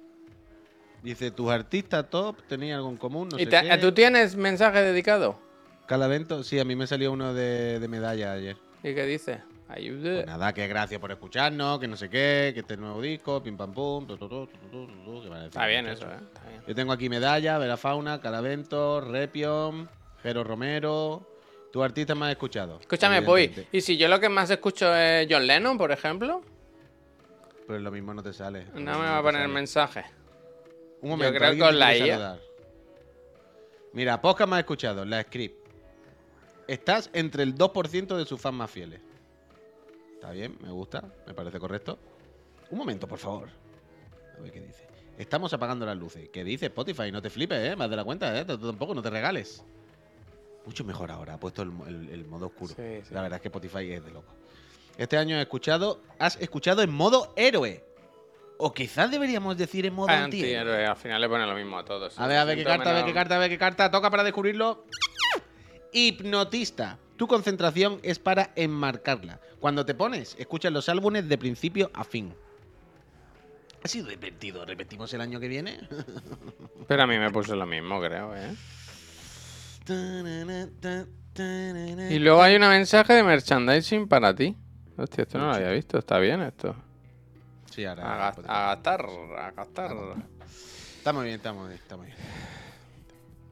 [1.03, 3.79] Dice, tus artistas top tenían algo en común, no ¿Y sé te- qué.
[3.79, 5.39] tú tienes mensaje dedicado?
[5.87, 8.57] Calavento, sí, a mí me salió uno de, de medalla ayer.
[8.83, 9.41] ¿Y qué dice?
[9.69, 10.17] Ayude.
[10.17, 13.57] Pues nada, que gracias por escucharnos, que no sé qué, que este nuevo disco, pim
[13.57, 16.17] pam pum, tu, tu, tu, que decir Está bien eso, ¿eh?
[16.35, 16.63] Está bien.
[16.67, 19.89] Yo tengo aquí Medalla, Vera Fauna, Calavento, Repion,
[20.23, 21.27] Jero Romero.
[21.79, 22.81] Tu artista más escuchado.
[22.81, 23.43] Escúchame, Puy.
[23.43, 23.79] evidentemente.
[23.79, 26.43] ¿Y si yo lo que más escucho es John Lennon, por ejemplo?
[27.69, 28.65] Pero lo mismo no te sale.
[28.75, 29.55] No me va a poner sale.
[29.55, 30.05] mensaje.
[31.03, 32.07] Un momento, creo alguien que con la IA.
[32.17, 32.41] saludar.
[33.93, 35.69] Mira, podcast más escuchado, la script.
[36.67, 39.01] Estás entre el 2% de sus fans más fieles.
[40.15, 41.97] Está bien, me gusta, me parece correcto.
[42.73, 43.51] Un momento, por favor.
[44.37, 44.85] A ver qué dice.
[45.17, 46.29] Estamos apagando las luces.
[46.31, 47.13] ¿Qué dice Spotify?
[47.13, 47.77] No te flipes, ¿eh?
[47.77, 48.45] Más de la cuenta, ¿eh?
[48.45, 49.65] Tampoco, no te regales.
[50.69, 52.75] Mucho mejor ahora, ha puesto el, el- el modo oscuro.
[52.77, 53.15] Sí, sí.
[53.15, 54.31] La verdad es que Spotify es de loco.
[54.99, 57.83] Este año he escuchado, has escuchado en modo héroe.
[58.59, 60.59] O quizás deberíamos decir en modo antihéroe.
[60.59, 62.19] Antihéroe, al final le pone lo mismo a todos.
[62.19, 63.91] A ver, a ver qué carta, a ver qué carta, a ver qué carta.
[63.91, 64.85] Toca para descubrirlo.
[65.93, 66.99] Hipnotista.
[67.17, 69.41] Tu concentración es para enmarcarla.
[69.61, 72.35] Cuando te pones, escuchas los álbumes de principio a fin.
[73.83, 74.67] Ha sido divertido.
[74.67, 75.81] ¿Repetimos el año que viene?
[76.87, 78.55] Pero a mí me puso lo mismo, creo, ¿eh?
[82.11, 84.57] Y luego hay un mensaje de merchandising para ti.
[84.97, 85.99] Hostia, esto no lo había visto.
[85.99, 86.75] Está bien esto.
[87.71, 88.15] Sí, ahora.
[88.15, 89.07] A, gas- a gastar,
[89.39, 89.91] a gastar.
[90.97, 92.19] Está muy bien, está muy bien, está muy bien.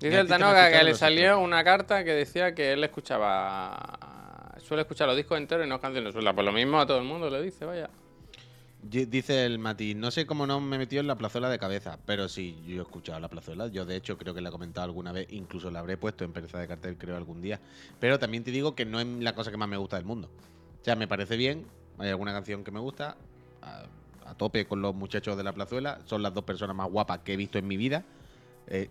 [0.00, 3.98] Dice el Tanoga que le salió una carta que decía que él escuchaba.
[4.62, 6.34] Suele escuchar los discos enteros y no canciones sueltas.
[6.34, 7.88] Pues lo mismo a todo el mundo le dice, vaya.
[8.90, 11.98] Di- Dice el Mati, no sé cómo no me metió en la plazuela de cabeza,
[12.06, 13.66] pero sí, yo he escuchado la plazuela.
[13.68, 16.32] Yo, de hecho, creo que la he comentado alguna vez, incluso la habré puesto en
[16.32, 17.60] pereza de cartel, creo, algún día.
[18.00, 20.28] Pero también te digo que no es la cosa que más me gusta del mundo.
[20.80, 21.64] O sea, me parece bien,
[21.98, 23.16] hay alguna canción que me gusta,
[23.62, 27.32] a, tope con los muchachos de la plazuela, son las dos personas más guapas que
[27.34, 28.04] he visto en mi vida.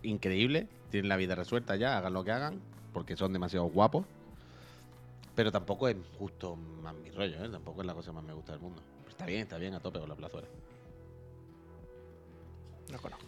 [0.03, 2.59] Increíble, tienen la vida resuelta ya, hagan lo que hagan,
[2.93, 4.05] porque son demasiado guapos.
[5.35, 7.49] Pero tampoco es justo más mi rollo, ¿eh?
[7.49, 8.81] Tampoco es la cosa que más me gusta del mundo.
[9.15, 10.47] Está bien, está bien a tope con la plazuela.
[12.91, 13.25] No conozco.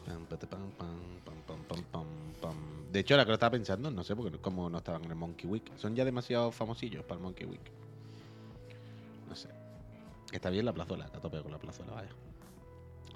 [2.91, 5.15] De hecho, ahora que lo estaba pensando, no sé porque cómo no estaban en el
[5.15, 5.63] Monkey Week.
[5.77, 7.61] Son ya demasiado famosillos para el Monkey Week.
[9.29, 9.49] No sé.
[10.31, 12.09] Está bien la plazuela, a tope con la plazuela, vaya.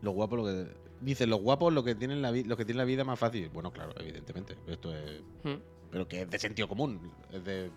[0.02, 0.68] Los guapos lo que.
[1.02, 3.50] Dice, los guapos lo que tienen la los que tienen la vida más fácil.
[3.50, 4.56] Bueno, claro, evidentemente.
[4.68, 5.22] Esto es.
[5.44, 5.60] Mm.
[5.92, 7.12] Pero que es de sentido común.
[7.32, 7.70] Es de.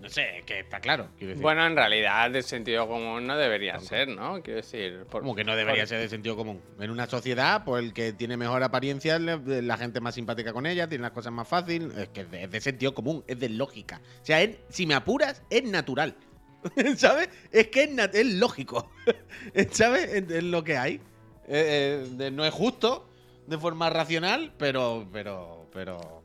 [0.00, 1.08] No sé, que está claro.
[1.18, 1.42] Quiero decir.
[1.42, 4.40] Bueno, en realidad, de sentido común no debería ser, ¿no?
[4.42, 5.04] Quiero decir.
[5.10, 6.62] Por, Como que no debería por- ser de sentido común.
[6.78, 10.88] En una sociedad, pues el que tiene mejor apariencia, la gente más simpática con ella,
[10.88, 11.96] tiene las cosas más fáciles.
[11.96, 14.00] Es que es de, es de sentido común, es de lógica.
[14.22, 16.14] O sea, es- si me apuras, es natural.
[16.96, 17.28] ¿Sabes?
[17.50, 18.90] Es que es, es lógico.
[19.72, 20.08] ¿Sabes?
[20.30, 21.00] Es, lo que hay.
[21.48, 23.08] Eh, eh, no es justo
[23.48, 25.08] de forma racional, pero.
[25.12, 25.68] Pero.
[25.72, 26.22] Pero.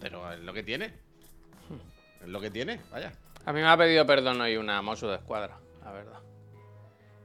[0.00, 0.92] Pero es lo que tiene.
[2.20, 3.12] Es lo que tiene, vaya.
[3.46, 6.18] A mí me ha pedido perdón hoy una Mosu de escuadra, la verdad.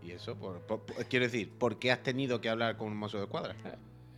[0.01, 2.97] Y eso, por, por- por- quiero decir, ¿por qué has tenido que hablar con un
[2.97, 3.55] mozo de cuadra?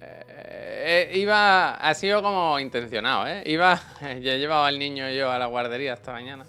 [0.01, 3.41] Eh, eh, iba, ha sido como intencionado, ¿eh?
[3.45, 6.45] Iba, ya he llevado al niño yo a la guardería esta mañana.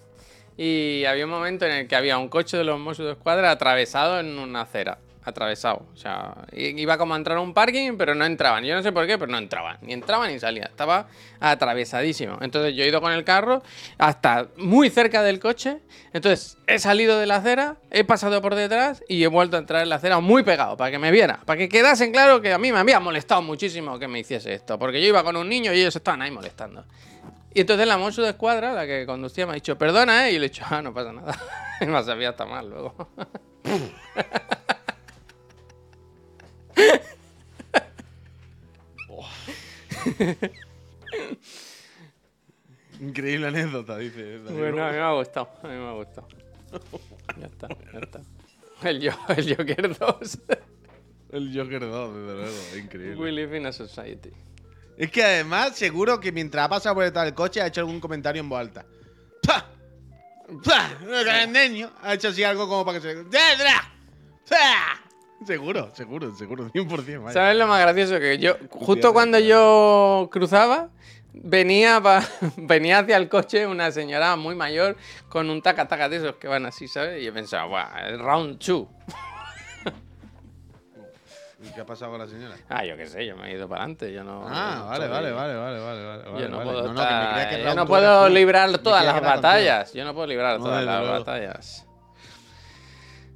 [0.56, 3.52] Y había un momento en el que había un coche de los Mossos de Escuadra
[3.52, 4.98] atravesado en una acera.
[5.28, 5.86] Atravesado.
[5.92, 8.64] O sea, iba como a entrar a un parking, pero no entraban.
[8.64, 9.78] Yo no sé por qué, pero no entraban.
[9.82, 10.64] Ni entraba ni salía.
[10.64, 11.06] Estaba
[11.40, 12.38] atravesadísimo.
[12.40, 13.62] Entonces yo he ido con el carro
[13.98, 15.78] hasta muy cerca del coche.
[16.12, 19.82] Entonces he salido de la acera, he pasado por detrás y he vuelto a entrar
[19.82, 21.40] en la acera muy pegado para que me viera.
[21.44, 24.78] Para que quedasen claro que a mí me había molestado muchísimo que me hiciese esto.
[24.78, 26.84] Porque yo iba con un niño y ellos estaban ahí molestando.
[27.54, 30.32] Y entonces la Mosu de escuadra, la que conducía, me ha dicho, perdona, ¿eh?
[30.32, 31.38] Y le he dicho, ah, no pasa nada.
[31.80, 33.08] Y me sabía hasta mal luego.
[43.00, 44.38] Increíble anécdota, dice.
[44.38, 46.28] Bueno, a mí me ha gustado, a mí me ha gustado.
[47.38, 48.20] Ya está, ya está.
[48.82, 50.38] El, yo, el Joker 2.
[51.32, 53.16] El Joker 2, desde luego, increíble.
[53.16, 54.30] We live in a society.
[54.96, 58.00] Es que además, seguro que mientras ha pasado por detrás del coche ha hecho algún
[58.00, 58.84] comentario en voz alta.
[59.46, 59.66] ¡Pah!
[60.64, 60.90] ¡Pah!
[61.06, 63.14] El niño ha hecho así algo como para que se.
[63.24, 63.92] ¡Dedra!
[64.48, 65.07] ¡Pah!
[65.46, 67.22] Seguro, seguro, seguro, 100%.
[67.22, 67.33] Vaya.
[67.33, 68.18] ¿Sabes lo más gracioso?
[68.18, 70.88] Que yo, justo cuando yo cruzaba,
[71.33, 72.24] venía, pa-
[72.57, 74.96] venía hacia el coche una señora muy mayor
[75.29, 77.22] con un taca-taca de esos que van así, ¿sabes?
[77.22, 78.88] Y yo pensaba, guau, el round two.
[81.61, 82.55] ¿Y ¿Qué ha pasado con la señora?
[82.68, 84.44] Ah, yo qué sé, yo me he ido para adelante, yo no...
[84.46, 86.40] Ah, vale, estoy- vale, vale, vale, vale, vale.
[86.42, 86.70] Yo no vale.
[86.70, 89.92] puedo, No, no, estar- yo no puedo librar todas las batallas.
[89.92, 91.85] Yo no puedo librar todas las batallas.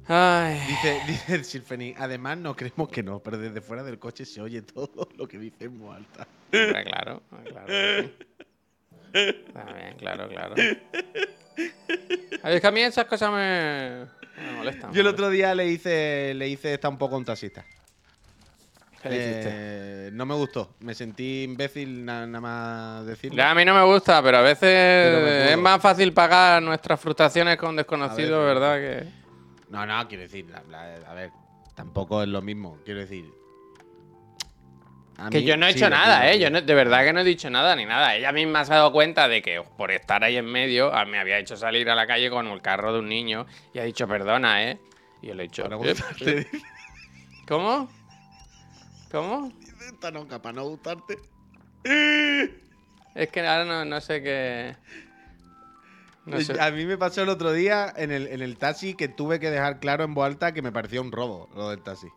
[0.07, 4.41] Ay, Dice, dice Sylphony, además no creemos que no, pero desde fuera del coche se
[4.41, 6.27] oye todo lo que dice en voz alta.
[6.51, 7.67] claro, claro.
[7.67, 8.13] sí.
[9.13, 10.55] Está bien, claro, claro.
[12.41, 14.05] Ay, Es que a mí esas cosas me,
[14.43, 14.91] me molestan.
[14.91, 17.63] Yo el otro día le hice, le hice esta un poco a un taxista.
[19.01, 19.49] ¿Qué le hiciste?
[19.51, 20.75] Eh, no me gustó.
[20.79, 23.37] Me sentí imbécil na- nada más decirlo.
[23.37, 24.63] Ya, a mí no me gusta, pero a veces
[25.23, 28.75] me es más fácil pagar nuestras frustraciones con desconocidos, A ver, ¿verdad?
[28.79, 29.22] Que...
[29.73, 31.31] No, no, quiero decir, la- la- a ver,
[31.75, 32.77] tampoco es lo mismo.
[32.85, 33.25] Quiero decir.
[35.17, 36.39] a Que mí yo no he sí, hecho lo nada, ¿eh?
[36.39, 38.15] Yo no- de verdad que no he dicho nada ni nada.
[38.15, 41.19] Ella misma se ha dado cuenta de que por estar ahí en medio ah, me
[41.19, 44.07] había hecho salir a la calle con el carro de un niño y ha dicho
[44.07, 44.79] perdona, ¿eh?
[45.21, 45.63] Y yo le he dicho.
[45.63, 46.39] Para "Eh, gustarte.
[46.41, 46.47] eh".
[47.47, 47.89] ¿Cómo?
[49.11, 49.51] ¿Cómo?
[49.91, 51.17] Esta nunca, para no gustarte.
[53.15, 54.75] Es que ahora no, no sé qué.
[56.25, 56.59] No sé.
[56.61, 59.49] A mí me pasó el otro día en el, en el taxi que tuve que
[59.51, 62.07] dejar claro en voz alta que me parecía un robo lo del taxi.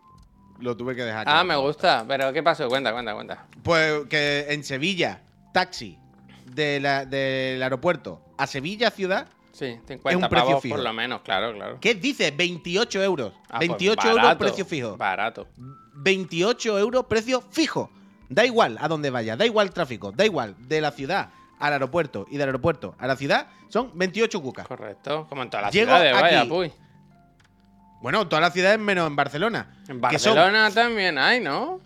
[0.61, 1.39] Lo tuve que dejar claro.
[1.41, 2.05] Ah, me gusta.
[2.07, 2.69] Pero ¿qué pasó?
[2.69, 3.47] Cuenta, cuenta, cuenta.
[3.63, 5.99] Pues que en Sevilla, taxi
[6.45, 10.77] de la- del aeropuerto a Sevilla ciudad, Sí, 50 un precio pavos fijo.
[10.77, 11.79] por lo menos, claro, claro.
[11.81, 12.31] ¿qué dice?
[12.31, 13.33] 28 euros.
[13.49, 14.97] Ah, pues 28 euros precio fijo.
[14.97, 15.49] Barato.
[15.95, 17.91] 28 euros precio fijo.
[18.29, 22.27] Da igual a dónde vaya, da igual tráfico, da igual de la ciudad al aeropuerto
[22.31, 24.67] y del aeropuerto a la ciudad, son 28 cucas.
[24.67, 25.27] Correcto.
[25.29, 26.49] Como en todas las Llego ciudades, vaya, aquí.
[26.49, 26.73] puy.
[28.03, 29.75] Bueno, todas las ciudades menos en Barcelona.
[29.83, 31.81] En son- Barcelona también hay, ¿no?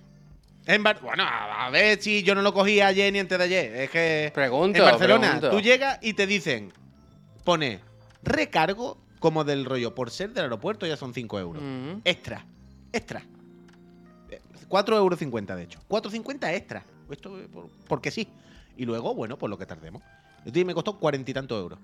[0.66, 3.74] En Bar- bueno, a, ver si yo no lo cogí ayer ni antes de ayer.
[3.76, 4.30] Es que.
[4.34, 5.50] Pregunto, En Barcelona, pregunto.
[5.50, 6.72] tú llegas y te dicen.
[7.44, 7.80] Pone
[8.22, 9.94] recargo como del rollo.
[9.94, 11.62] Por ser del aeropuerto ya son 5 euros.
[12.04, 12.44] Extra.
[12.92, 13.22] Extra.
[14.30, 15.18] Eh, 4,50 euros,
[15.56, 15.80] de hecho.
[15.88, 16.84] 4,50 extra.
[17.10, 18.28] Esto eh, por- porque sí.
[18.80, 20.02] Y luego, bueno, pues lo que tardemos.
[20.42, 21.78] Esto me costó cuarenta y tantos euros.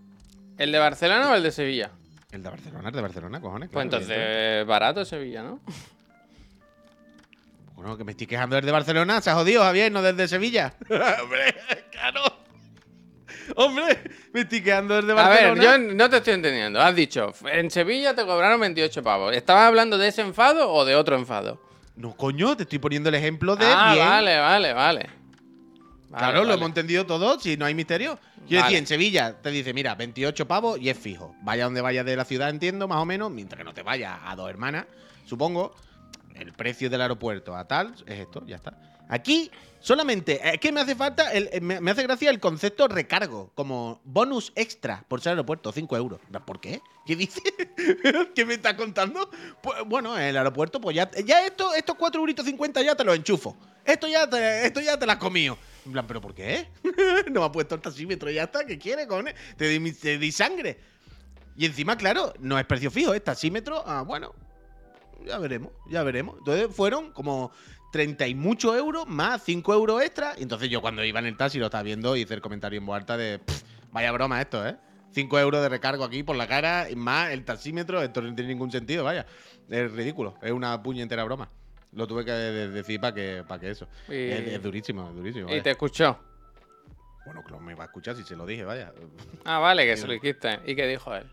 [0.57, 1.91] ¿El de Barcelona o el de Sevilla?
[2.33, 3.69] El de Barcelona, el de Barcelona, cojones.
[3.71, 5.61] Pues claro, entonces, barato Sevilla, ¿no?
[7.75, 10.73] Bueno, que me estoy quejando desde Barcelona, se ha jodido, Javier, no desde Sevilla.
[10.89, 11.55] Hombre,
[11.91, 12.23] claro.
[13.57, 15.63] Hombre, me estoy quejando desde A ver, Barcelona.
[15.63, 16.81] yo no te estoy entendiendo.
[16.81, 19.37] Has dicho, en Sevilla te cobraron 28 pavos.
[19.37, 21.61] ¿Estabas hablando de ese enfado o de otro enfado?
[21.95, 24.07] No, coño, te estoy poniendo el ejemplo de ah, bien.
[24.07, 25.26] vale, vale, vale.
[26.09, 28.19] Vale, Claro, lo hemos entendido todo, si no hay misterio.
[28.47, 28.75] Quiero Vale.
[28.75, 31.35] decir, en Sevilla te dice, mira, 28 pavos y es fijo.
[31.42, 34.19] Vaya donde vayas de la ciudad, entiendo, más o menos, mientras que no te vayas
[34.25, 34.87] a dos hermanas,
[35.25, 35.75] supongo.
[36.35, 38.79] El precio del aeropuerto a tal es esto, ya está.
[39.09, 43.53] Aquí solamente, es que me hace falta, el- me, me hace gracia el concepto recargo,
[43.55, 46.21] como bonus extra por ser aeropuerto, 5 euros.
[46.45, 46.83] ¿Por qué?
[47.07, 47.40] ¿Qué dice?
[48.35, 49.31] ¿Qué me está contando?
[49.62, 53.05] Pues bueno, en el aeropuerto, pues ya, ya esto, estos 4 euritos 50 ya te
[53.05, 53.57] los enchufo.
[53.85, 55.57] Esto ya te, esto ya te las has comido.
[55.87, 56.68] En plan, ¿pero por qué?
[57.31, 58.66] no me ha puesto el taxímetro y ya está.
[58.66, 59.35] ¿Qué quiere, cojones?
[59.57, 60.79] Te di, te di sangre.
[61.57, 63.83] Y encima, claro, no es precio fijo, es taxímetro.
[63.87, 64.35] Ah, bueno,
[65.25, 66.37] ya veremos, ya veremos.
[66.38, 67.53] Entonces fueron como
[67.92, 70.35] 30 y muchos euros más 5 euros extra.
[70.37, 72.79] Y entonces yo cuando iba en el taxi lo estaba viendo y hice el comentario
[72.79, 74.77] en voz de "Pff, vaya broma esto, ¿eh?
[75.12, 78.03] 5 euros de recargo aquí por la cara más el taxímetro.
[78.03, 79.25] Esto no tiene ningún sentido, vaya.
[79.70, 81.49] Es ridículo, es una puñetera broma.
[81.92, 83.88] Lo tuve que de- decir para que, para que eso.
[84.09, 85.55] Y- Es, es durísimo, es durísimo.
[85.55, 86.18] Y te escuchó.
[87.25, 88.92] Bueno, que me va a escuchar si se lo dije, vaya.
[89.45, 90.61] Ah, vale, que se lo dijiste.
[90.66, 91.26] ¿Y qué dijo él?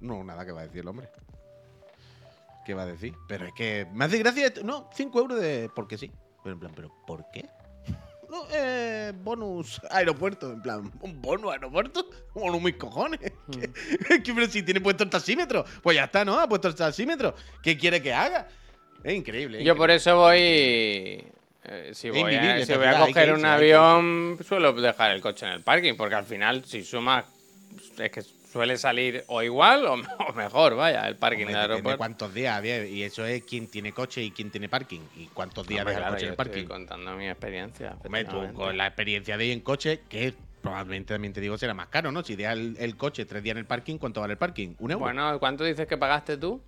[0.00, 1.08] No, nada que va a decir el hombre.
[2.64, 3.14] ¿Qué va a decir?
[3.28, 4.46] Pero es que me hace gracia.
[4.46, 5.70] esto- No, 5 euros de.
[5.74, 6.10] Porque sí.
[6.42, 7.48] Pero en plan, ¿pero por qué?
[8.30, 10.52] No, eh, bonus aeropuerto.
[10.52, 12.08] En plan, ¿un bonus aeropuerto?
[12.34, 13.18] Bueno, mis cojones.
[13.50, 15.64] ¿Qué, qué- pero si tiene puesto el taxímetro.
[15.82, 16.38] Pues ya está, ¿no?
[16.38, 17.34] Ha puesto el taxímetro.
[17.62, 18.46] ¿Qué quiere que haga?
[19.04, 19.62] Es increíble.
[19.62, 19.94] Yo por increíble.
[19.94, 20.38] eso voy.
[20.38, 25.20] eh, si voy, a, si voy a que coger un que avión, suelo dejar el
[25.20, 27.24] coche en el parking, porque al final, si sumas,
[27.98, 29.94] es que suele salir o igual o,
[30.28, 31.98] o mejor, vaya, el parking del aeropuerto.
[31.98, 32.64] cuántos días.
[32.64, 35.00] Y eso es quién tiene coche y quién tiene parking.
[35.16, 36.62] Y cuántos días Hombre, deja claro, el coche en el parking.
[36.62, 37.96] estoy contando mi experiencia.
[38.04, 41.72] Hombre, tú con la experiencia de ir en coche, ¿qué Probablemente también te digo será
[41.72, 42.24] más caro, ¿no?
[42.24, 44.74] Si dejas el, el coche tres días en el parking, ¿cuánto vale el parking?
[44.80, 45.04] ¿Un euro?
[45.04, 46.60] Bueno, ¿cuánto dices que pagaste tú?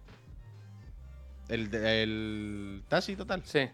[1.50, 3.42] El, el taxi total.
[3.44, 3.68] Sí.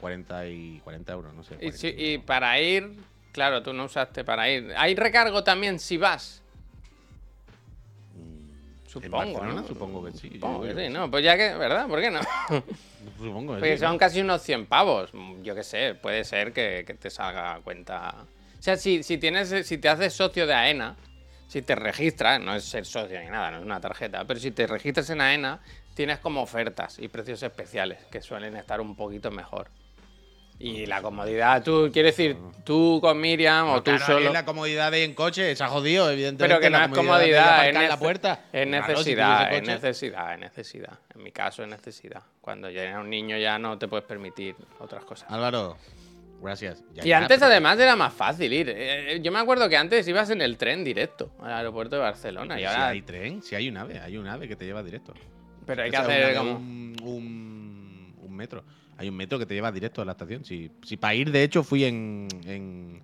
[0.00, 1.54] 40 y 40 euros, no sé.
[1.54, 2.90] Y, 40 si- y para ir,
[3.32, 4.72] claro, tú no usaste para ir.
[4.76, 6.42] ¿Hay recargo también si vas?
[8.16, 8.50] ¿En
[8.86, 9.44] Supongo?
[9.44, 9.64] ¿no?
[9.66, 10.30] Supongo que sí.
[10.34, 11.08] Supongo que sí, ¿no?
[11.10, 11.86] Pues ya que, ¿verdad?
[11.86, 12.20] ¿Por qué no?
[13.18, 13.98] Supongo que Porque sí, son ¿no?
[13.98, 15.12] casi unos 100 pavos.
[15.42, 18.14] Yo qué sé, puede ser que, que te salga a cuenta.
[18.58, 20.96] O sea, si, si, tienes, si te haces socio de AENA,
[21.46, 24.50] si te registras, no es ser socio ni nada, no es una tarjeta, pero si
[24.50, 25.60] te registras en AENA,
[25.94, 29.68] tienes como ofertas y precios especiales que suelen estar un poquito mejor.
[30.62, 34.26] Y la comodidad, tú, quiero decir, tú con Miriam o tú claro, solo.
[34.28, 36.54] ahí la comodidad de ir en coche se ha jodido, evidentemente.
[36.54, 38.32] Pero que no es comodidad, es, aparcar en la nece- puerta.
[38.52, 40.98] es Claro, si necesidad, es necesidad, es necesidad.
[41.14, 42.22] En mi caso es necesidad.
[42.42, 45.30] Cuando ya eres un niño ya no te puedes permitir otras cosas.
[45.30, 45.78] Álvaro,
[46.42, 46.84] gracias.
[46.92, 48.68] Ya, Y ya, antes pero- además era más fácil ir.
[48.68, 52.02] Eh, eh, Yo me acuerdo que antes ibas en el tren directo al aeropuerto de
[52.02, 52.56] Barcelona.
[52.56, 52.88] Y Si ahora...
[52.88, 55.14] hay tren, si hay un ave, hay un ave que te lleva directo.
[55.70, 56.52] Pero hay que O sea, un hacer como...
[56.56, 58.64] un, un- un metro.
[58.98, 60.44] Hay un metro que te lleva directo a la estación.
[60.44, 63.00] Si, si para ir, de hecho, fui en, en,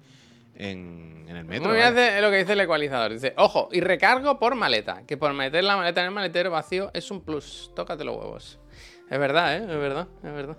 [0.56, 1.68] en, en el metro.
[1.68, 3.12] Muy bien lo que dice el ecualizador.
[3.12, 5.04] Dice, ojo, y recargo por maleta.
[5.06, 7.70] Que por meter la maleta en el maletero vacío es un plus.
[7.76, 8.58] Tócate los huevos.
[9.08, 9.60] Es verdad, ¿eh?
[9.62, 10.58] Es verdad, es verdad.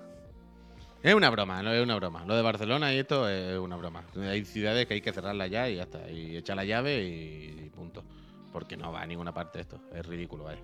[1.04, 2.24] Es una broma, no es una broma.
[2.26, 4.04] Lo de Barcelona y esto es una broma.
[4.16, 6.10] Hay ciudades que hay que cerrarlas ya y ya está.
[6.10, 8.04] Y echar la llave y punto.
[8.54, 9.80] Porque no va a ninguna parte esto.
[9.94, 10.62] Es ridículo, vaya.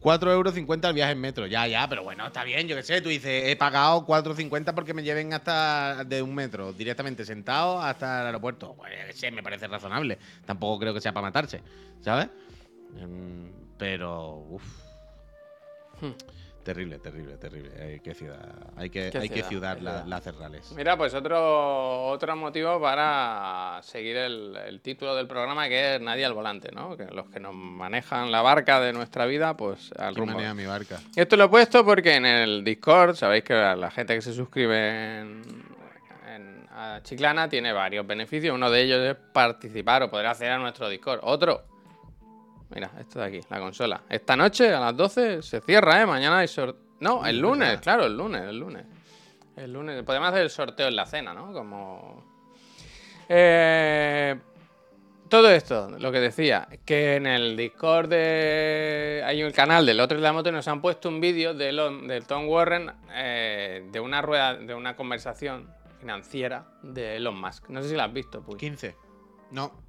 [0.00, 1.46] 4,50 euros el viaje en metro.
[1.46, 3.00] Ya, ya, pero bueno, está bien, yo qué sé.
[3.00, 8.20] Tú dices, he pagado 4,50 porque me lleven hasta de un metro, directamente sentado hasta
[8.20, 8.74] el aeropuerto.
[8.76, 10.18] Pues yo qué sé, me parece razonable.
[10.44, 11.62] Tampoco creo que sea para matarse,
[12.00, 12.28] ¿sabes?
[12.98, 14.64] Em, pero, uff.
[16.00, 16.12] Hmm.
[16.66, 17.70] Terrible, terrible, terrible.
[17.80, 18.40] Hay que ciudad,
[18.76, 19.48] hay que, ¿Qué hay que ciudad?
[19.48, 20.06] ciudad ¿Qué la- ciudad?
[20.06, 20.72] las cerrales.
[20.76, 26.24] Mira, pues otro, otro motivo para seguir el, el título del programa que es Nadie
[26.24, 26.96] al volante, ¿no?
[26.96, 30.34] Que los que nos manejan la barca de nuestra vida, pues al ¿Quién rumbo.
[30.38, 30.98] maneja mi barca?
[31.14, 34.32] Esto lo he puesto porque en el Discord, sabéis que la la gente que se
[34.32, 35.42] suscribe en,
[36.28, 38.52] en- a Chiclana tiene varios beneficios.
[38.54, 41.20] Uno de ellos es participar o poder acceder a nuestro Discord.
[41.22, 41.62] Otro,
[42.70, 44.02] mira, esto de aquí, la consola.
[44.08, 46.06] Esta noche a las 12 se cierra, ¿eh?
[46.06, 46.82] Mañana hay sorteo.
[47.00, 48.86] No, el lunes, claro, el lunes, el lunes.
[49.56, 50.02] El lunes.
[50.02, 51.52] Podemos hacer el sorteo en la cena, ¿no?
[51.52, 52.24] Como.
[53.28, 54.36] Eh,
[55.28, 59.24] todo esto, lo que decía, que en el Discord de...
[59.26, 61.72] hay un canal del otro de la moto y nos han puesto un vídeo de
[61.72, 67.68] del Tom Warren eh, de una rueda, de una conversación financiera de Elon Musk.
[67.70, 68.56] No sé si la has visto, Puy.
[68.56, 68.94] 15.
[69.50, 69.85] No.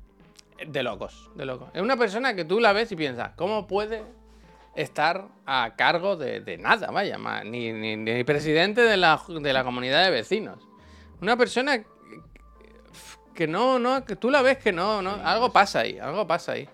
[0.66, 1.70] De locos, de locos.
[1.74, 4.04] Es una persona que tú la ves y piensas, ¿cómo puede
[4.76, 6.92] estar a cargo de, de nada?
[6.92, 10.68] Vaya, ni, ni, ni presidente de la, de la comunidad de vecinos.
[11.22, 11.84] Una persona
[13.34, 16.54] que no, no, que tú la ves que no, no, algo pasa ahí, algo pasa
[16.54, 16.68] ahí,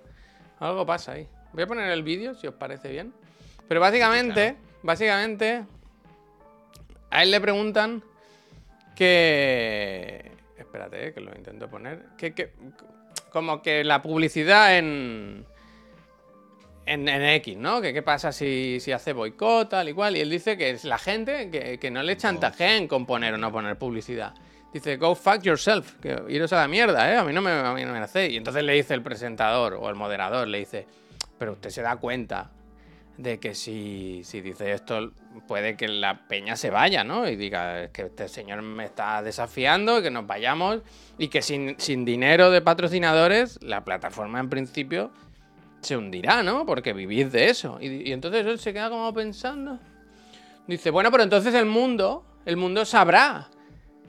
[0.60, 1.28] algo pasa ahí.
[1.52, 3.14] Voy a poner el vídeo si os parece bien.
[3.68, 5.66] Pero básicamente, básicamente,
[7.12, 8.04] a él le preguntan
[8.96, 12.54] que, espérate, eh, que lo intento poner, que, que
[13.34, 15.46] como que la publicidad en,
[16.86, 17.82] en, en X, ¿no?
[17.82, 20.16] Que qué pasa si, si hace boicot, tal y cual.
[20.16, 23.38] Y él dice que es la gente que, que no le chantajeen con poner o
[23.38, 24.34] no poner publicidad.
[24.72, 27.18] Dice, go fuck yourself, que iros a la mierda, ¿eh?
[27.18, 28.30] A mí no me, a mí no me hace.
[28.30, 30.88] Y entonces le dice el presentador o el moderador, le dice,
[31.38, 32.52] pero usted se da cuenta
[33.18, 35.11] de que si, si dice esto
[35.47, 37.28] puede que la peña se vaya, ¿no?
[37.28, 40.82] Y diga "Es que este señor me está desafiando, que nos vayamos
[41.18, 45.11] y que sin, sin dinero de patrocinadores la plataforma en principio
[45.82, 46.66] se hundirá, ¿no?
[46.66, 47.78] Porque vivís de eso.
[47.82, 49.80] Y, y entonces él se queda como pensando.
[50.66, 53.49] Dice, bueno, pero entonces el mundo, el mundo sabrá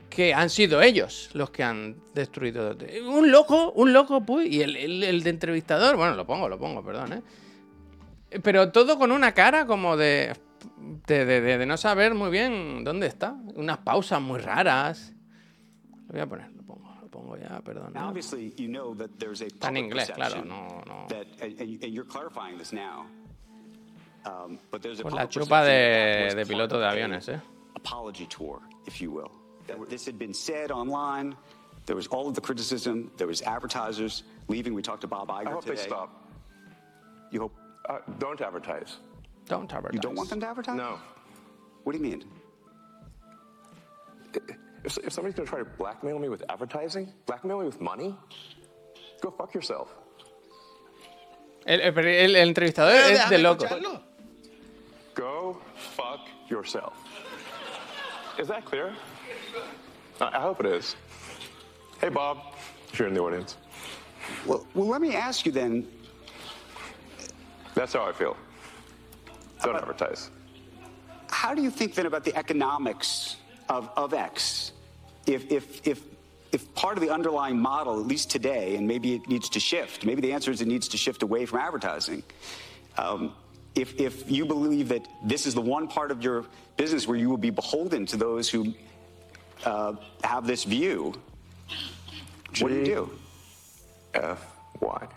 [0.08, 2.76] que han sido ellos los que han destruido.
[3.08, 6.58] Un loco, un loco, pues, y el, el, el de entrevistador, bueno, lo pongo, lo
[6.58, 7.22] pongo, perdón, ¿eh?
[8.42, 10.34] Pero todo con una cara como de,
[11.06, 13.32] de, de- de- de no saber muy bien dónde está.
[13.54, 15.12] Unas pausas muy raras.
[16.08, 17.92] Lo voy a poner, lo pongo, lo pongo ya, perdón.
[17.94, 21.06] Está en inglés, claro, no, no.
[21.08, 23.06] That, and, and- and you're clarifying this now.
[24.26, 27.40] Um, but there's a Pues la chupa de, de piloto de aviones, ¿eh?
[27.76, 29.30] Apology tour, if you will.
[29.66, 31.36] That this had been said online.
[31.86, 33.10] There was all of the criticism.
[33.18, 34.72] There was advertisers leaving.
[34.74, 35.76] We talked to Bob Iger I hope today.
[35.76, 36.08] they stop.
[37.30, 37.52] You hope
[37.88, 38.96] Uh, don't advertise.
[39.46, 39.94] Don't advertise.
[39.94, 40.76] you don't want them to advertise?
[40.76, 40.98] No.
[41.82, 42.24] What do you mean?
[44.84, 48.14] If, if somebody's going to try to blackmail me with advertising, blackmail me with money,
[49.20, 49.94] go fuck yourself.
[51.66, 53.64] El, el- el- el entrevistador Pero es de loco.
[53.64, 54.00] escucharlo.
[55.14, 55.58] Go
[55.96, 56.20] fuck
[56.50, 56.92] yourself.
[58.38, 58.92] Is that clear?
[60.20, 60.96] I I hope it is.
[62.00, 62.38] Hey, Bob,
[62.92, 63.56] if you're in the audience.
[64.46, 65.86] Well, well, let me ask you then.
[67.74, 68.36] That's how I feel.
[69.62, 70.30] Don't advertise.
[71.30, 73.36] How do you think then about the economics
[73.68, 74.72] of, of X?
[75.26, 76.02] If, if, if,
[76.52, 80.04] if part of the underlying model, at least today, and maybe it needs to shift,
[80.04, 82.22] maybe the answer is it needs to shift away from advertising.
[82.96, 83.32] Um,
[83.74, 86.44] if, if you believe that this is the one part of your
[86.76, 88.72] business where you will be beholden to those who
[89.64, 91.14] uh, have this view,
[92.60, 93.10] what do you do?
[94.14, 94.46] F
[94.80, 95.08] Y.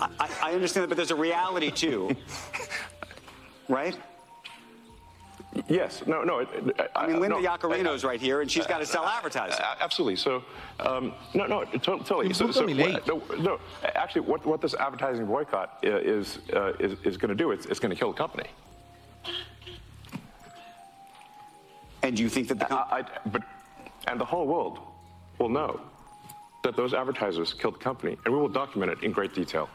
[0.00, 2.14] I, I- I understand that, but there's a reality too,
[3.68, 3.96] right?
[5.68, 6.02] Yes.
[6.06, 6.22] No.
[6.22, 6.40] No.
[6.40, 9.58] it- it- I mean, Linda no, Yacarino's right here, and she's got to sell advertising.
[9.60, 10.16] Uh, absolutely.
[10.16, 10.44] So,
[10.80, 12.26] um, no, no, to- totally.
[12.26, 12.92] Un So, punto so Milei.
[12.92, 13.06] what-
[13.38, 13.60] no, no,
[13.94, 17.80] actually, what, what this advertising boycott is uh, is, is going to do, it's, it's
[17.80, 18.48] going to kill the company.
[22.02, 23.42] And you think that the com- I, I, but,
[24.06, 24.78] and the whole world
[25.38, 25.80] will know
[26.66, 29.68] that those advertisers killed the company, and we will document it in great detail.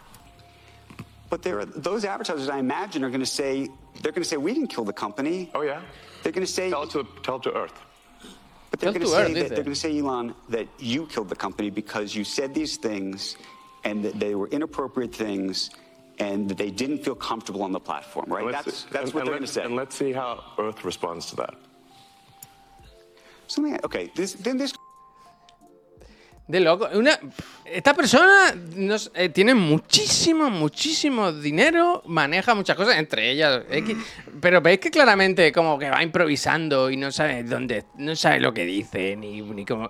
[1.30, 3.70] But there are, those advertisers, I imagine, are going to say
[4.02, 5.50] they're going to say we didn't kill the company.
[5.56, 5.82] Oh yeah.
[6.22, 7.74] They're going to say, Tell it to tell it to Earth.
[8.70, 10.36] but they're Tell going to to say Earth, that, is they're going to say, Elon,
[10.50, 13.38] that you killed the company because you said these things,
[13.86, 15.70] and that they were inappropriate things,
[16.20, 18.26] and that they didn't feel comfortable on the platform.
[18.28, 18.44] Right?
[18.46, 19.64] Let's- That's that's and- what and they're going to say.
[19.64, 21.54] And let's see how Earth responds to that.
[23.48, 23.80] Something.
[23.86, 24.12] Okay.
[24.16, 24.74] This, then this
[26.52, 26.90] De loco.
[26.94, 27.18] Una,
[27.64, 28.54] esta persona
[29.16, 33.64] eh, tiene muchísimo, muchísimo dinero, maneja muchas cosas, entre ellas.
[34.42, 38.54] Pero veis que claramente como que va improvisando y no sabe dónde, no sabe lo
[38.54, 39.88] que dice, ni, ni cómo.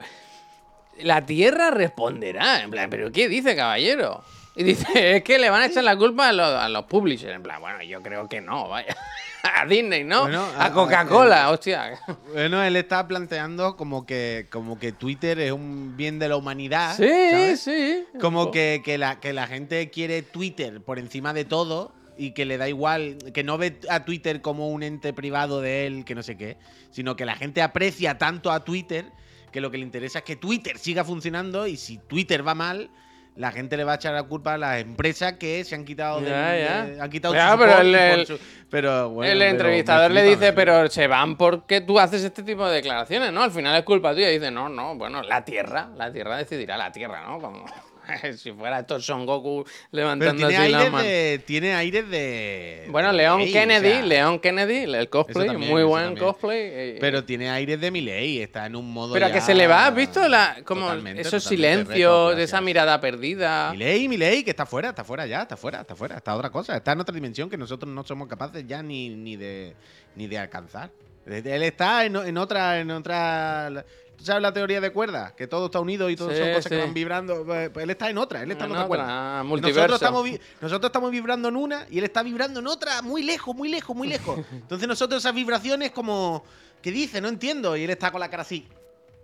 [0.99, 4.23] La tierra responderá, en plan, ¿pero qué dice, caballero?
[4.55, 4.87] Y dice,
[5.17, 7.35] es que le van a echar la culpa a los, a los publishers.
[7.35, 8.95] En plan, bueno, yo creo que no, vaya.
[9.43, 10.21] A Disney, ¿no?
[10.21, 11.99] Bueno, a Coca-Cola, hostia.
[12.31, 16.95] Bueno, él está planteando como que, como que Twitter es un bien de la humanidad.
[16.95, 17.59] Sí, ¿sabes?
[17.59, 18.05] sí.
[18.19, 22.45] Como que, que la, que la gente quiere Twitter por encima de todo y que
[22.45, 26.13] le da igual, que no ve a Twitter como un ente privado de él, que
[26.13, 26.57] no sé qué,
[26.91, 29.05] sino que la gente aprecia tanto a Twitter
[29.51, 32.91] que lo que le interesa es que Twitter siga funcionando y si Twitter va mal,
[33.35, 36.19] la gente le va a echar la culpa a las empresas que se han quitado
[36.19, 36.85] del- Ya, ya.
[36.85, 39.51] de- han quitado Ya, su pero el- y por el- su- pero bueno, el pero
[39.51, 43.41] entrevistador le dice, pero se van porque tú haces este tipo de declaraciones, ¿no?
[43.43, 44.29] Al final es culpa tuya.
[44.31, 47.39] Y dice, no, no, bueno, la Tierra, la Tierra decidirá, la Tierra, ¿no?
[47.39, 47.65] Como
[48.37, 51.03] si fuera esto Son Goku levantando tiene así la mano.
[51.03, 55.83] de, tiene aires de Bueno, León Kennedy, o sea, León Kennedy, el cosplay, también, muy
[55.83, 56.25] buen también.
[56.25, 56.59] cosplay.
[56.61, 59.67] eh, Pero tiene aires de Milei, está en un modo pero ya que se le
[59.67, 63.71] va, ¿has visto la, como totalmente, esos totalmente silencios, de esa mirada perdida?
[63.71, 66.75] Milei, Milei, que está fuera, está fuera ya, está fuera, está fuera, está otra cosa,
[66.77, 69.75] está en otra dimensión que nosotros no somos capaces ya ni, ni de
[70.15, 70.91] ni de alcanzar.
[71.25, 73.85] Él está en, en otra, en otra.
[74.21, 75.31] ¿Tú sabes la teoría de cuerdas?
[75.33, 76.81] Que todo está unido y todo Sí, son cosas que sí.
[76.81, 77.43] van vibrando.
[77.43, 79.43] Pues él está en otra, él está en, En otra, cuerda.
[79.43, 79.79] multiverso.
[79.87, 83.55] Nosotros estamos, nosotros estamos vibrando en una y él está vibrando en otra, muy lejos,
[83.55, 84.39] muy lejos, muy lejos.
[84.51, 86.43] Entonces nosotros esas vibraciones como.
[86.83, 87.19] ¿Qué dice?
[87.19, 87.75] No entiendo.
[87.75, 88.67] Y él está con la cara así.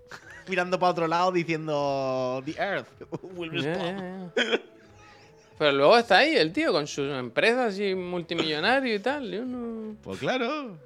[0.48, 2.42] Mirando para otro lado diciendo.
[2.44, 2.88] The Earth
[3.36, 4.32] will respond".
[4.36, 4.62] ya, ya.
[5.60, 9.30] Pero luego está ahí el tío con sus empresas así multimillonario y tal.
[9.32, 10.78] Yo no, Pues claro.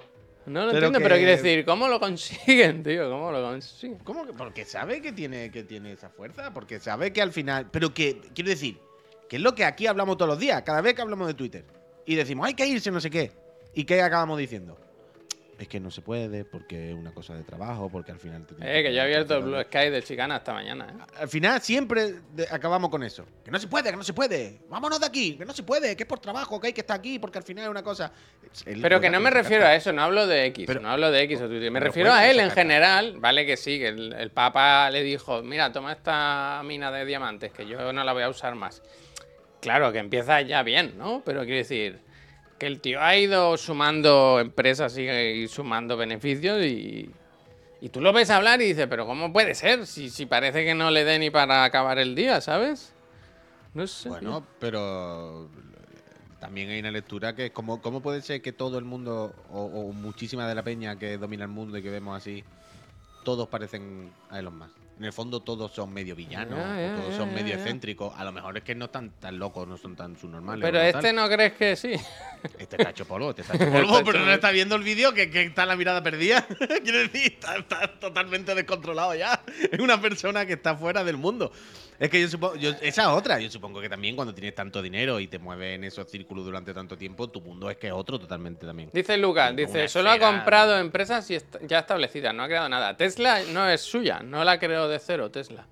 [0.46, 3.10] No lo Pero entiendo, que- pero quiero decir, ¿cómo lo consiguen, tío?
[3.10, 3.98] ¿Cómo lo consiguen?
[3.98, 4.32] ¿Cómo que?
[4.32, 7.68] Porque sabe que tiene, que tiene esa fuerza, porque sabe que al final.
[7.70, 8.78] Pero que, quiero decir,
[9.28, 11.64] que es lo que aquí hablamos todos los días, cada vez que hablamos de Twitter.
[12.04, 13.30] Y decimos, hay que irse, no sé qué.
[13.74, 14.76] ¿Y qué acabamos diciendo?
[15.62, 18.44] Es que no se puede, porque es una cosa de trabajo, porque al final.
[18.44, 21.04] te tienes Eh, que yo he abierto el Blue Sky del Chicana esta mañana, ¿eh?
[21.20, 23.24] Al final siempre de- acabamos con eso.
[23.44, 24.58] Que no se puede, que no se puede.
[24.68, 26.98] Vámonos de aquí, que no se puede, que es por trabajo, que hay que estar
[26.98, 28.10] aquí, porque al final es una cosa.
[28.64, 31.22] Pero que no me refiero a eso, no hablo de X, Pero- no hablo de
[31.22, 31.70] X o Twitter.
[31.70, 35.44] Me refiero a él en general, vale que sí, que el, el Papa le dijo,
[35.44, 38.82] mira, toma esta mina de diamantes, que yo no la voy a usar más.
[39.60, 41.22] Claro, que empieza ya bien, ¿no?
[41.24, 42.00] Pero quiero decir,
[42.62, 47.10] que el tío ha ido sumando empresas y, y sumando beneficios y,
[47.80, 49.84] y tú lo ves hablar y dices, pero ¿cómo puede ser?
[49.84, 52.92] Si, si parece que no le dé ni para acabar el día, ¿sabes?
[53.74, 54.08] No sé.
[54.08, 55.48] Bueno, pero
[56.38, 59.64] también hay una lectura que es como, ¿cómo puede ser que todo el mundo, o,
[59.64, 62.44] o muchísima de la peña que domina el mundo y que vemos así,
[63.24, 64.81] todos parecen a Elon Musk?
[65.02, 66.60] En el fondo todos son medio villanos,
[66.96, 68.14] todos son medio excéntricos.
[68.16, 70.62] A lo mejor es que no están tan locos, no son tan subnormales.
[70.62, 71.16] pero este tal.
[71.16, 71.94] no crees que sí.
[72.56, 75.28] Este está hecho polvo, este está hecho polvo, pero no está viendo el vídeo que,
[75.28, 76.46] que está la mirada perdida.
[76.84, 79.42] Quiero decir, está, está totalmente descontrolado ya.
[79.72, 81.50] Es una persona que está fuera del mundo.
[82.02, 83.38] Es que yo supongo, yo- esa es otra.
[83.38, 86.74] Yo supongo que también cuando tienes tanto dinero y te mueves en esos círculos durante
[86.74, 88.90] tanto tiempo, tu mundo es que es otro totalmente también.
[88.92, 91.38] Dice Lucas, dice, solo ha comprado empresas y
[91.68, 92.96] ya establecidas, no ha creado nada.
[92.96, 95.64] Tesla no es suya, no la creó de cero, Tesla.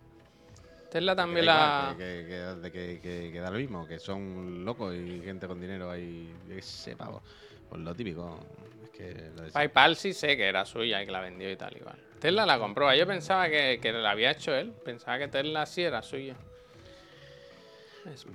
[0.89, 1.95] Tesla también la...
[1.95, 5.61] igual, Que, que- que- que- que da lo mismo, que son locos y gente con
[5.61, 7.22] dinero ahí, ese pavo.
[7.68, 8.39] Pues lo típico.
[8.85, 11.57] Es que lo de- PayPal sí sé que era suya y que la vendió y
[11.57, 11.97] tal igual.
[12.21, 12.93] Tesla la compró.
[12.95, 14.73] Yo pensaba que, que la había hecho él.
[14.85, 16.37] Pensaba que Tesla sí era suya.
[18.12, 18.27] Es-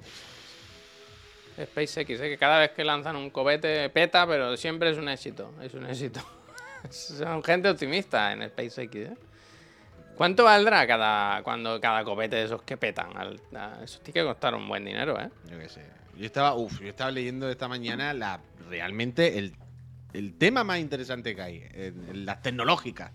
[1.63, 2.29] SpaceX, ¿eh?
[2.29, 5.53] que cada vez que lanzan un cohete peta, pero siempre es un éxito.
[5.61, 6.19] Es un éxito.
[6.89, 9.13] Son gente optimista en SpaceX, ¿eh?
[10.17, 13.09] ¿Cuánto valdrá cada, cuando cada cohete de esos que petan?
[13.83, 15.29] Eso tiene que costar un buen dinero, ¿eh?
[15.49, 15.85] Yo qué sé.
[16.17, 19.53] Yo estaba, yo estaba leyendo esta mañana la realmente el,
[20.13, 21.69] el tema más interesante que hay
[22.13, 23.11] las tecnológicas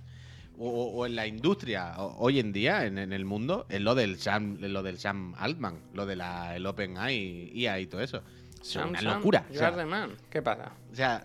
[0.63, 4.59] o, en la industria hoy en día en, en el mundo es lo del Sam,
[4.61, 8.23] lo del Sam Altman, lo de la el OpenAI IA y todo eso.
[8.61, 9.47] Es Sam, una Sam, locura.
[9.51, 10.11] O sea, man.
[10.29, 10.73] ¿Qué pasa?
[10.93, 11.23] o sea,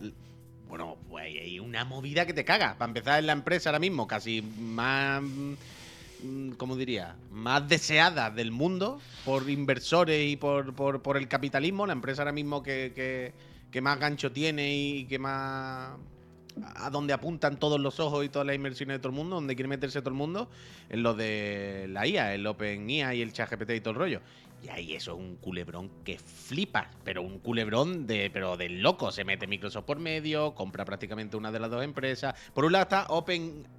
[0.70, 2.76] bueno, pues hay una movida que te caga.
[2.78, 7.16] Para empezar, en la empresa ahora mismo casi más, mm, ¿cómo diría?
[7.32, 11.86] Más deseada del mundo por inversores y por, por- por el capitalismo.
[11.86, 13.34] La empresa ahora mismo que, que-
[13.72, 15.98] que más gancho tiene y que más...
[16.76, 19.56] A donde apuntan todos los ojos y todas las inversiones de todo el mundo, donde
[19.56, 20.50] quiere meterse todo el mundo,
[20.90, 24.22] en lo de la IA, el Open IA y el ChatGPT y todo el rollo.
[24.64, 29.12] Y ahí eso es un culebrón que flipas, pero un culebrón de, pero del loco.
[29.12, 32.34] Se mete Microsoft por medio, compra prácticamente una de las dos empresas.
[32.54, 33.06] Por un lado está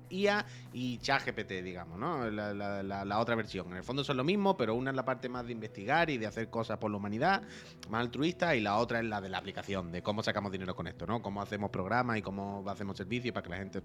[0.07, 2.31] OpenIA y ChatGPT, digamos, ¿no?
[2.31, 3.71] La, otra versión.
[3.71, 6.19] En el fondo son lo mismo, pero una es la parte más de investigar y
[6.19, 7.43] de hacer cosas por la humanidad,
[7.89, 10.87] más altruista, y la otra es la de la aplicación, de cómo sacamos dinero con
[10.87, 11.23] esto, ¿no?
[11.23, 13.81] Cómo hacemos programas y cómo hacemos servicios para que la gente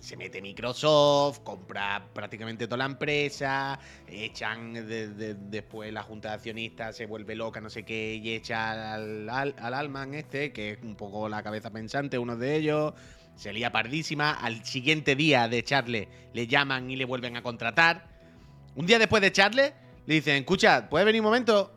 [0.00, 6.34] se mete Microsoft, compra prácticamente toda la empresa, echan de- de- después la junta de
[6.34, 10.72] accionistas se vuelve loca, no sé qué, y echa al, al, al Alman este, que
[10.72, 12.92] es un poco la cabeza pensante, uno de ellos,
[13.36, 18.08] se lía pardísima, al siguiente día de echarle le llaman y le vuelven a contratar.
[18.76, 19.72] Un día después de echarle,
[20.06, 21.72] le dicen, escucha, ¿puedes venir un momento?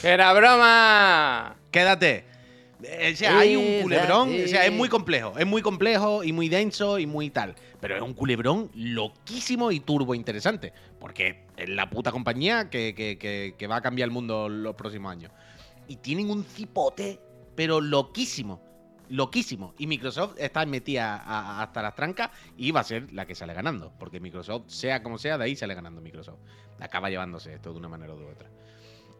[0.00, 1.56] ¡Que era broma!
[1.70, 2.24] Quédate.
[2.82, 4.28] Eh, O sea, hay un culebrón.
[4.44, 5.34] O sea, es muy complejo.
[5.38, 7.54] Es muy complejo y muy denso y muy tal.
[7.80, 10.72] Pero es un culebrón loquísimo y turbo interesante.
[10.98, 14.74] Porque es la puta compañía que, que- que- que va a cambiar el mundo los
[14.74, 15.30] próximos años.
[15.88, 17.20] Y tienen un cipote,
[17.54, 18.62] pero loquísimo.
[19.08, 19.74] Loquísimo.
[19.78, 21.22] Y Microsoft está metida a-
[21.58, 23.92] a- hasta las trancas y va a ser la que sale ganando.
[23.98, 26.38] Porque Microsoft, sea como sea, de ahí sale ganando Microsoft.
[26.80, 28.48] Acaba llevándose esto de una manera u otra.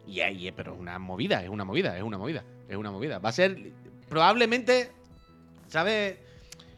[0.07, 2.91] Y ahí, eh, pero es una movida, es una movida, es una movida, es una
[2.91, 3.19] movida.
[3.19, 3.71] Va a ser
[4.09, 4.91] probablemente,
[5.67, 6.17] ¿sabes?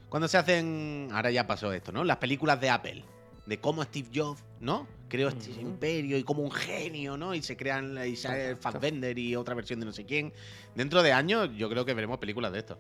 [0.10, 2.04] Cuando se hacen, ahora ya pasó esto, ¿no?
[2.04, 3.04] Las películas de Apple,
[3.46, 4.88] de cómo Steve Jobs, ¿no?
[5.10, 7.34] Creó este imperio y como un genio, ¿no?
[7.34, 10.34] Y se crean, y sale el Fassbender y otra versión de no sé quién.
[10.76, 12.78] Dentro de años yo creo que veremos películas de esto.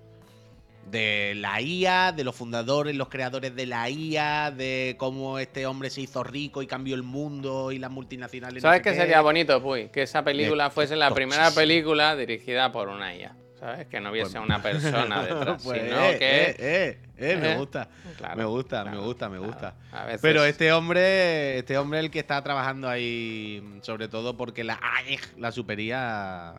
[0.89, 5.89] De la IA, de los fundadores, los creadores de la IA, de cómo este hombre
[5.89, 8.63] se hizo rico y cambió el mundo y las multinacionales.
[8.63, 9.89] no ¿Sabes sé qué sería bonito, Puy?
[9.89, 13.35] Que esa película fuese la primera película dirigida por una IA.
[13.59, 13.87] ¿Sabes?
[13.87, 16.43] Que no hubiese Pues- una persona detrás, Pues, sino eh, que...
[16.43, 17.57] eh, eh, eh, me ¿Eh?
[17.57, 17.89] gusta.
[18.15, 19.51] Claro, me gusta, claro, me gusta, me claro.
[19.51, 19.75] gusta.
[19.91, 24.37] A veces- Pero este hombre, este hombre es el que está trabajando ahí, sobre todo
[24.37, 26.53] porque la AIG, la supería,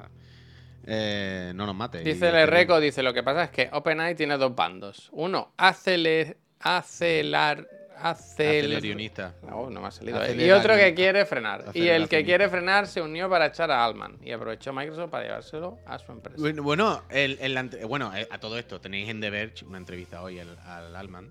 [0.91, 1.99] eh, no nos mate.
[2.01, 5.11] Dice el Reco, dice, lo que pasa es que OpenAI tiene dos bandos.
[5.12, 7.68] Uno, aceler, acelar,
[7.99, 8.64] acel...
[8.66, 9.34] Acelerionista.
[9.43, 10.24] No, no me ha salido.
[10.24, 10.34] ¿eh?
[10.39, 11.66] Y otro que quiere frenar.
[11.74, 15.24] Y el que quiere frenar se unió para echar a Altman y aprovechó Microsoft para
[15.24, 16.41] llevárselo a su empresa.
[16.41, 19.76] Bueno, Bueno, el- el ante- bueno, eh, a todo esto tenéis en The Verge una
[19.78, 21.30] entrevista hoy al, al Alman.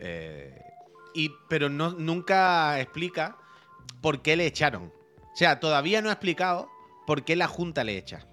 [0.00, 0.60] eh,
[1.14, 3.38] y, pero no, nunca explica
[4.02, 4.92] por qué le echaron.
[5.32, 6.68] O sea, todavía no ha explicado
[7.06, 8.26] por qué la Junta le echa.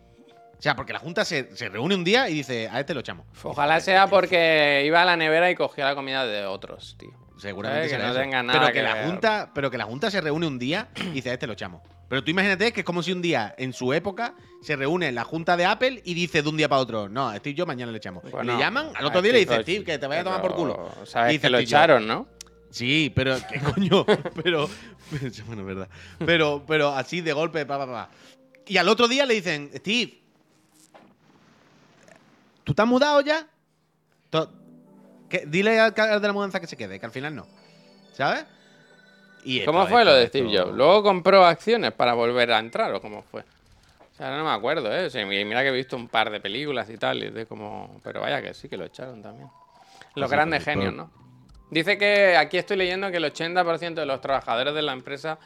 [0.64, 3.01] O sea, porque la Junta se, se reúne un día y dice, a este lo
[3.01, 3.26] echamos.
[3.43, 7.11] Ojalá sea porque iba a la nevera y cogía la comida de otros, tío.
[7.38, 7.91] Seguramente ¿Sabes?
[7.91, 9.05] Que será no tenga nada pero que, que la ver.
[9.07, 11.82] junta, pero que la junta se reúne un día y dice, a este lo echamos.
[12.07, 15.26] Pero tú imagínate que es como si un día, en su época, se reúne la
[15.26, 17.91] junta de Apple y dice de un día para otro, no, a Steve yo mañana
[17.91, 18.24] le echamos.
[18.32, 20.55] Bueno, le llaman, al otro día le dice, Steve que te vaya a tomar por
[20.55, 20.89] culo.
[21.03, 22.30] Sabes Dice que lo echaron, ¿no?
[22.70, 24.05] Sí, pero ¿qué coño?
[24.41, 24.70] pero,
[25.45, 25.89] bueno, es verdad.
[26.26, 28.09] Pero, pero así de golpe, pa, pa, pa.
[28.66, 30.22] Y al otro día le dicen, Steve,
[32.64, 33.47] ¿tú te has mudado ya?
[35.30, 37.47] Que- dile al de la mudanza que se quede, que al final no.
[38.14, 38.45] ¿Sabes?
[39.43, 40.76] Y ¿Cómo fue lo de esto- Steve Jobs?
[40.76, 43.41] ¿Luego compró acciones para volver a entrar o cómo fue?
[43.41, 45.07] O sea, no me acuerdo, ¿eh?
[45.07, 47.45] O sea, mi- mira que he visto un par de películas y tal, y de
[47.47, 47.99] como...
[48.03, 49.49] pero vaya que sí, que lo echaron también.
[50.16, 51.09] Los sí, grandes genios, ¿no?
[51.72, 55.39] Dice que aquí estoy leyendo que el 80% de los trabajadores de la empresa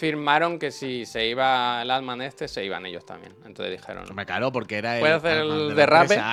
[0.00, 3.34] firmaron que si se iba el Altman este, se iban ellos también.
[3.44, 5.00] Entonces dijeron, Me claro, porque era el.
[5.00, 6.18] ¿Puedo hacer el de derrape?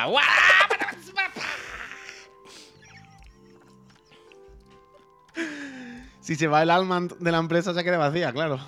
[6.21, 8.59] Si se va el Alman de la empresa, se queda vacía, claro.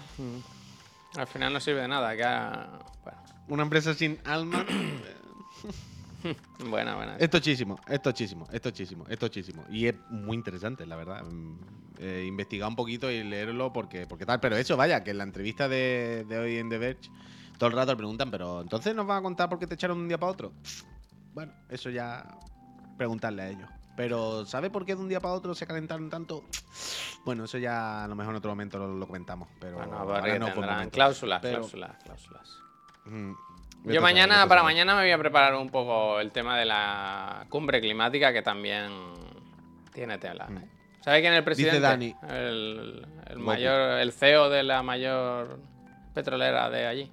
[1.18, 2.16] al final no sirve de nada.
[2.16, 2.70] Que ha-
[3.04, 3.18] bueno,
[3.50, 4.66] Una empresa sin Alman.
[6.70, 7.18] buena, buena.
[7.18, 9.66] Es tochísimo, es tochísimo, es tochísimo, es tochísimo.
[9.70, 11.24] Y es muy interesante, la verdad.
[12.00, 14.40] Mm, eh, investigar un poquito y leerlo porque, porque tal.
[14.40, 17.10] Pero eso, vaya, que en la entrevista de, de hoy en The Verge,
[17.58, 19.98] todo el rato le preguntan, pero entonces nos van a contar por qué te echaron
[19.98, 20.54] de un día para otro.
[21.34, 22.26] Bueno, eso ya
[22.98, 23.70] preguntarle a ellos.
[23.96, 26.46] Pero ¿sabe por qué de un día para otro se calentaron tanto?
[27.26, 29.50] Bueno, eso ya a lo mejor en otro momento lo, lo comentamos.
[29.60, 32.60] Pero Bueno, ahora porque no tendrán cláusulas, Pero- cláusulas, cláusulas.
[33.06, 33.34] Mm,
[33.86, 37.82] Yo mañana, para mañana me voy a preparar un poco el tema de la cumbre
[37.82, 38.90] climática que también
[39.94, 40.48] tiene tela.
[40.50, 40.79] ¿eh?
[41.10, 41.80] ¿Sabe quién es el presidente?
[41.80, 42.16] Dani.
[42.30, 43.04] El,
[43.38, 45.60] mayor, el CEO de la mayor
[46.14, 47.12] petrolera de allí.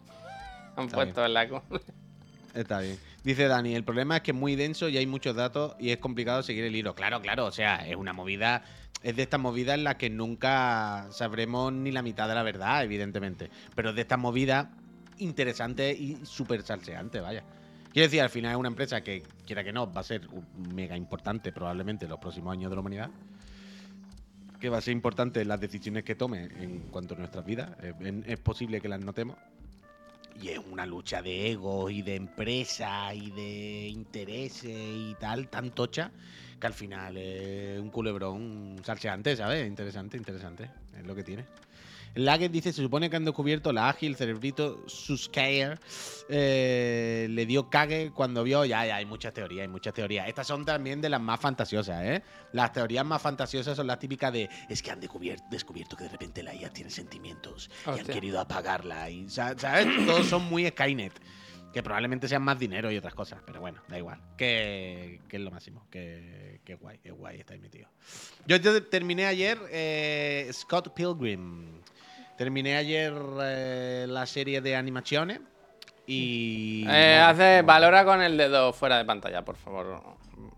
[0.76, 1.80] Han Está puesto en la cumbre.
[2.52, 2.98] Está bien.
[3.24, 5.96] Dice Dani, el problema es que es muy denso y hay muchos datos y es
[5.96, 6.94] complicado seguir el hilo.
[6.94, 8.64] Claro, claro, o sea, es una movida,
[9.02, 12.84] es de estas movidas en las que nunca sabremos ni la mitad de la verdad,
[12.84, 13.48] evidentemente.
[13.74, 14.66] Pero es de estas movidas
[15.16, 17.44] interesantes y súper salseantes, vaya.
[17.94, 20.28] Quiero decir, al final es una empresa que, quiera que no, va a ser
[20.74, 23.10] mega importante probablemente en los próximos años de la humanidad.
[24.60, 27.70] Que va a ser importante las decisiones que tome en cuanto a nuestras vidas.
[27.82, 27.94] Es,
[28.26, 29.36] es posible que las notemos.
[30.40, 35.70] Y es una lucha de egos y de empresas y de intereses y tal, tan
[35.70, 36.10] tocha,
[36.60, 39.66] que al final es un culebrón salseante, ¿sabes?
[39.66, 40.70] Interesante, interesante.
[40.98, 41.44] Es lo que tiene.
[42.16, 45.78] Laget dice, se supone que han descubierto la ágil cerebrito Suskyer.
[46.28, 48.64] eh, le dio cague cuando vio.
[48.64, 50.26] Ya, ya, hay muchas teorías, hay muchas teorías.
[50.28, 52.22] Estas son también de las más fantasiosas, ¿eh?
[52.52, 56.10] Las teorías más fantasiosas son las típicas de es que han descubierto, descubierto que de
[56.10, 59.08] repente la IA tiene sentimientos y han querido apagarla.
[59.10, 59.86] Y, sa- ¿Sabes?
[60.06, 61.12] Todos son muy Skynet.
[61.72, 64.18] Que probablemente sean más dinero y otras cosas, pero bueno, da igual.
[64.38, 65.86] Que, que es lo máximo.
[65.90, 67.90] Que, que guay, que guay está ahí metido.
[68.46, 71.82] Yo te- terminé ayer eh, Scott Pilgrim.
[72.36, 73.12] Terminé ayer
[73.42, 75.40] eh, la serie de animaciones
[76.06, 76.84] y...
[76.88, 80.02] Eh, hace, valora con el dedo fuera de pantalla, por favor.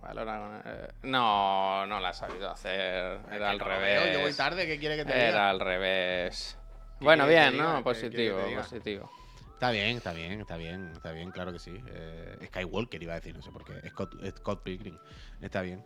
[0.02, 3.20] Valora con el- eh, No, no la ha sabido hacer.
[3.30, 4.12] Es Era al revés.
[4.12, 5.28] Yo voy tarde, ¿qué quiere que te diga?
[5.28, 6.58] Era al revés.
[6.98, 7.64] ¿Qué Bueno, bien, diga?
[7.64, 7.76] ¿no?
[7.78, 9.10] ¿Qué Positivo, positivo.
[9.54, 11.80] Está bien, está bien, está bien, está bien, claro que sí.
[11.88, 13.88] Eh, Skywalker iba a decir, no sé por qué.
[13.88, 14.96] Scott, Scott Pilgrim.
[15.40, 15.84] Está bien.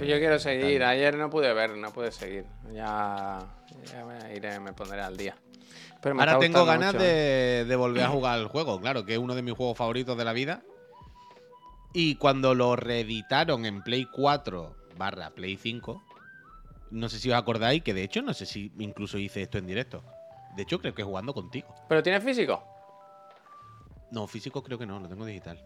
[0.00, 0.82] Yo Eh, quiero seguir.
[0.84, 2.44] Ayer no pude ver, no pude seguir.
[2.72, 3.38] Ya,
[3.92, 5.36] ya me iré, me pondré al día.
[6.00, 7.04] Pero me Ahora tengo ganas mucho.
[7.04, 10.16] de, de volver a jugar al juego, claro, que es uno de mis juegos favoritos
[10.16, 10.62] de la vida.
[11.92, 16.02] Y cuando lo reeditaron en Play 4 barra Play 5,
[16.90, 19.66] no sé si os acordáis, que de hecho no sé si incluso hice esto en
[19.66, 20.04] directo.
[20.54, 21.74] De hecho creo que jugando contigo.
[21.88, 22.62] ¿Pero tiene físico?
[24.10, 25.62] No, físico creo que no, lo tengo digital.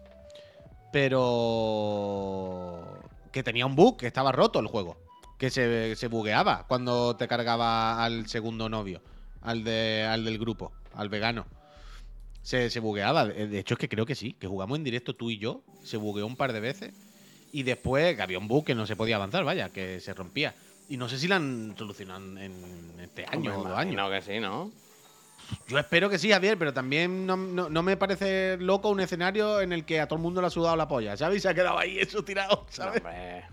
[0.91, 2.99] Pero...
[3.33, 4.95] Que tenía un bug, que estaba roto el juego.
[5.37, 9.01] Que se, se bugueaba cuando te cargaba al segundo novio.
[9.41, 11.45] Al, de, al del grupo, al vegano.
[12.43, 13.25] Se, se bugueaba.
[13.25, 15.61] De de hecho es que creo que sí, que jugamos en directo tú y yo.
[15.83, 16.93] Se bugueó un par de veces.
[17.51, 20.55] Y después que había un bug que no se podía avanzar, vaya, que se rompía.
[20.87, 23.95] Y no sé si la han solucionado en, en este año o dos años.
[23.95, 24.71] No, que sí, ¿no?
[25.67, 29.61] Yo espero que sí, Javier, pero también no, no- no me parece loco un escenario
[29.61, 31.37] en el que a todo el mundo le ha sudado la polla, ¿sabes?
[31.37, 32.97] Y se ha quedado ahí eso tirado, No, ¿sabes?
[33.01, 33.43] hombre.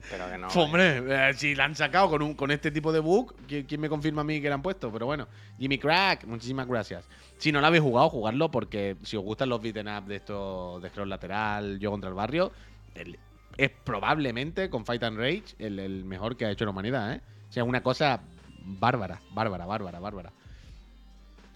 [0.00, 0.48] Espero que no.
[0.48, 3.80] Hombre, eh, si la han sacado con, un, con este tipo de bug, ¿quién, quién
[3.80, 4.90] me confirma a mí que la han puesto?
[4.92, 5.26] Pero bueno,
[5.58, 7.06] Jimmy Crack, muchísimas gracias.
[7.36, 10.80] Si no lo habéis jugado, jugadlo porque si os gustan los beaten up de estos
[10.82, 12.52] de scroll lateral, yo contra el barrio,
[12.94, 13.18] el-
[13.56, 17.20] es probablemente con Fight and Rage el, el mejor que ha hecho la humanidad, ¿eh?
[17.48, 18.20] O sea, una cosa
[18.60, 20.32] bárbara, bárbara, bárbara, bárbara.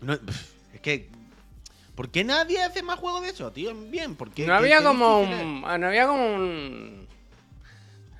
[0.02, 0.14] No,
[0.74, 1.08] es que.
[1.94, 3.74] ¿Por qué nadie hace más juegos de eso, tío?
[3.74, 4.46] Bien, ¿por qué?
[4.46, 5.60] No había como un.
[5.60, 7.06] No había como un.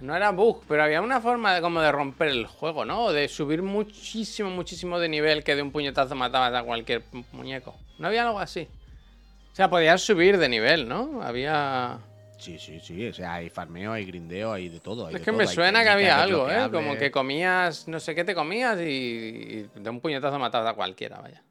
[0.00, 3.12] No era bug, pero había una forma de como de romper el juego, ¿no?
[3.12, 7.76] De subir muchísimo, muchísimo de nivel que de un puñetazo matabas a cualquier mu- muñeco.
[7.98, 8.66] ¿No había algo así?
[9.52, 11.22] O sea, podías subir de nivel, ¿no?
[11.22, 11.98] Había.
[12.36, 13.06] Sí, sí, sí.
[13.06, 15.06] O sea, hay farmeo, hay grindeo, hay de todo.
[15.06, 16.68] hay Es de que todo, me hay suena que había algo, ¿eh?
[16.72, 20.74] Como que comías, no sé qué te comías y, y de un puñetazo matabas a
[20.74, 21.42] cualquiera, vaya.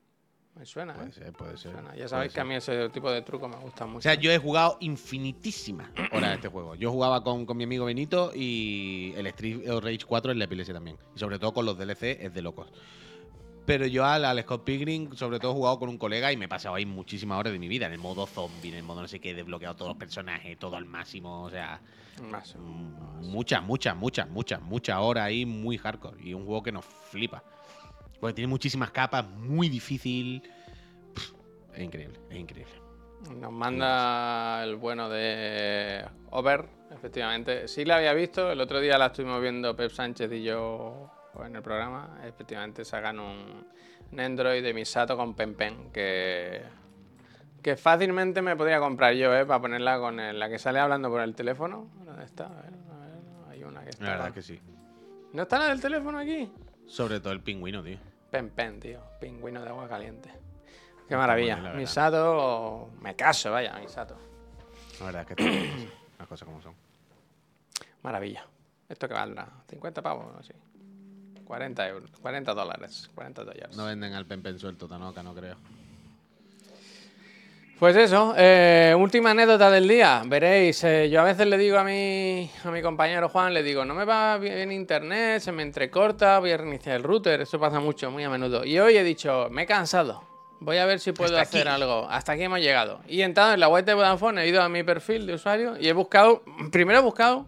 [0.56, 1.14] Me suena, Puede ¿eh?
[1.14, 1.72] ser, puede ser.
[1.72, 1.96] Suena.
[1.96, 2.42] Ya sabéis que ser.
[2.42, 4.00] a mí ese tipo de truco me gusta mucho.
[4.00, 6.76] O sea, yo he jugado infinitísimas horas a este juego.
[6.76, 10.74] Yo jugaba con, con mi amigo Benito y el Street Rage 4 es la epilepsia
[10.74, 10.98] también.
[11.16, 12.72] Y sobre todo con los DLC es de locos.
[13.66, 16.46] Pero yo al, al Scott Pilgrim, sobre todo, he jugado con un colega y me
[16.46, 17.86] he pasado ahí muchísimas horas de mi vida.
[17.86, 20.58] En el modo zombie, en el modo no sé qué, he desbloqueado todos los personajes,
[20.58, 21.44] todo al máximo.
[21.44, 21.80] O sea,
[22.20, 26.22] mm, muchas, muchas, muchas, muchas, muchas horas ahí muy hardcore.
[26.22, 27.44] Y un juego que nos flipa.
[28.22, 30.42] Porque tiene muchísimas capas, muy difícil.
[31.14, 31.32] Pff,
[31.74, 32.74] es increíble, es increíble.
[33.36, 37.68] Nos manda el bueno de Over, efectivamente.
[37.68, 41.12] Sí la había visto, el otro día la estuvimos viendo Pep Sánchez y yo
[41.44, 42.20] en el programa.
[42.26, 43.66] Efectivamente sacan un,
[44.12, 46.62] un Android de Misato con Pen Pen que,
[47.62, 49.46] que fácilmente me podría comprar yo, ¿eh?
[49.46, 51.90] Para ponerla con el- la que sale hablando por el teléfono.
[52.06, 52.46] ¿Dónde está?
[52.46, 54.04] A ver, a ver, hay una que está.
[54.06, 54.60] La verdad que sí.
[55.34, 56.52] ¿No está la del teléfono aquí?
[56.88, 57.98] Sobre todo el pingüino, tío.
[58.32, 59.02] Pen Pen, tío.
[59.20, 60.32] Pingüino de agua caliente.
[61.08, 61.60] Qué maravilla.
[61.60, 61.76] bueno.
[61.76, 64.18] Misato, me caso, vaya, Misato.
[65.00, 66.74] La verdad es que las cosas como son.
[68.02, 68.46] Maravilla.
[68.88, 69.48] ¿Esto qué valdrá?
[69.70, 70.46] ¿50 pavos?
[70.46, 70.54] Sí.
[71.44, 72.10] 40 euros.
[72.22, 73.12] 40 dólares.
[73.14, 73.76] 40 dólares.
[73.76, 75.58] No venden al Pen Pen suelto, Tanoka, no creo.
[77.82, 80.22] Pues eso, eh, última anécdota del día.
[80.24, 83.84] Veréis, eh, yo a veces le digo a mi, a mi compañero Juan, le digo,
[83.86, 87.42] no me va bien internet, se me entrecorta, voy a reiniciar el router.
[87.42, 88.64] Eso pasa mucho, muy a menudo.
[88.64, 90.24] Y hoy he dicho, me he cansado.
[90.60, 91.82] Voy a ver si puedo Hasta hacer aquí.
[91.82, 92.08] algo.
[92.08, 93.00] Hasta aquí hemos llegado.
[93.08, 95.88] Y entrado en la web de Vodafone, he ido a mi perfil de usuario y
[95.88, 97.48] he buscado, primero he buscado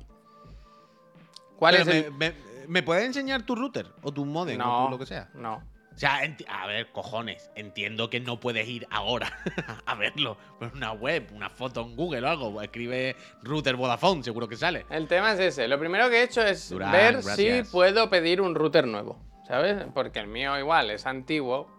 [1.58, 2.12] cuál Pero es me, el...
[2.12, 2.34] me-
[2.68, 3.86] ¿me puedes enseñar tu router?
[4.02, 5.30] O tu modem, o No, tu lo que sea.
[5.36, 5.62] no.
[5.96, 9.32] O sea, a ver, cojones, entiendo que no puedes ir ahora
[9.86, 12.62] a verlo por una web, una foto en Google o algo.
[12.62, 14.86] Escribe router Vodafone, seguro que sale.
[14.90, 15.68] El tema es ese.
[15.68, 17.68] Lo primero que he hecho es Durán, ver gracias.
[17.68, 19.86] si puedo pedir un router nuevo, ¿sabes?
[19.94, 21.70] Porque el mío igual es antiguo.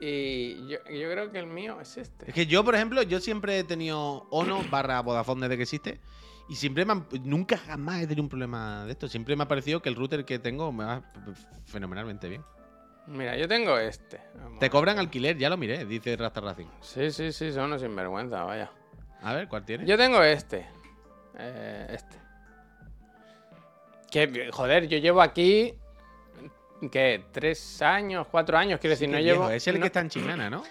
[0.00, 2.28] Y yo, yo creo que el mío es este.
[2.28, 6.00] Es que yo, por ejemplo, yo siempre he tenido Ono barra Vodafone desde que existe.
[6.48, 9.06] Y siempre me han- nunca jamás he tenido un problema de esto.
[9.06, 11.02] Siempre me ha parecido que el router que tengo me va
[11.66, 12.42] fenomenalmente bien.
[13.06, 14.20] Mira, yo tengo este.
[14.34, 16.66] Vamos Te cobran alquiler, ya lo miré, dice Rasta Racing.
[16.80, 18.70] Sí, sí, sí, son unos sinvergüenza, vaya.
[19.22, 19.88] A ver, ¿cuál tienes?
[19.88, 20.66] Yo tengo este.
[21.38, 22.16] Eh, este.
[24.10, 25.74] Que, joder, yo llevo aquí.
[26.90, 27.24] ¿Qué?
[27.32, 28.26] ¿Tres años?
[28.30, 28.80] ¿Cuatro años?
[28.80, 29.48] Quiero decir, no llevo.
[29.50, 30.62] Es el no, que está en Chimana, ¿no?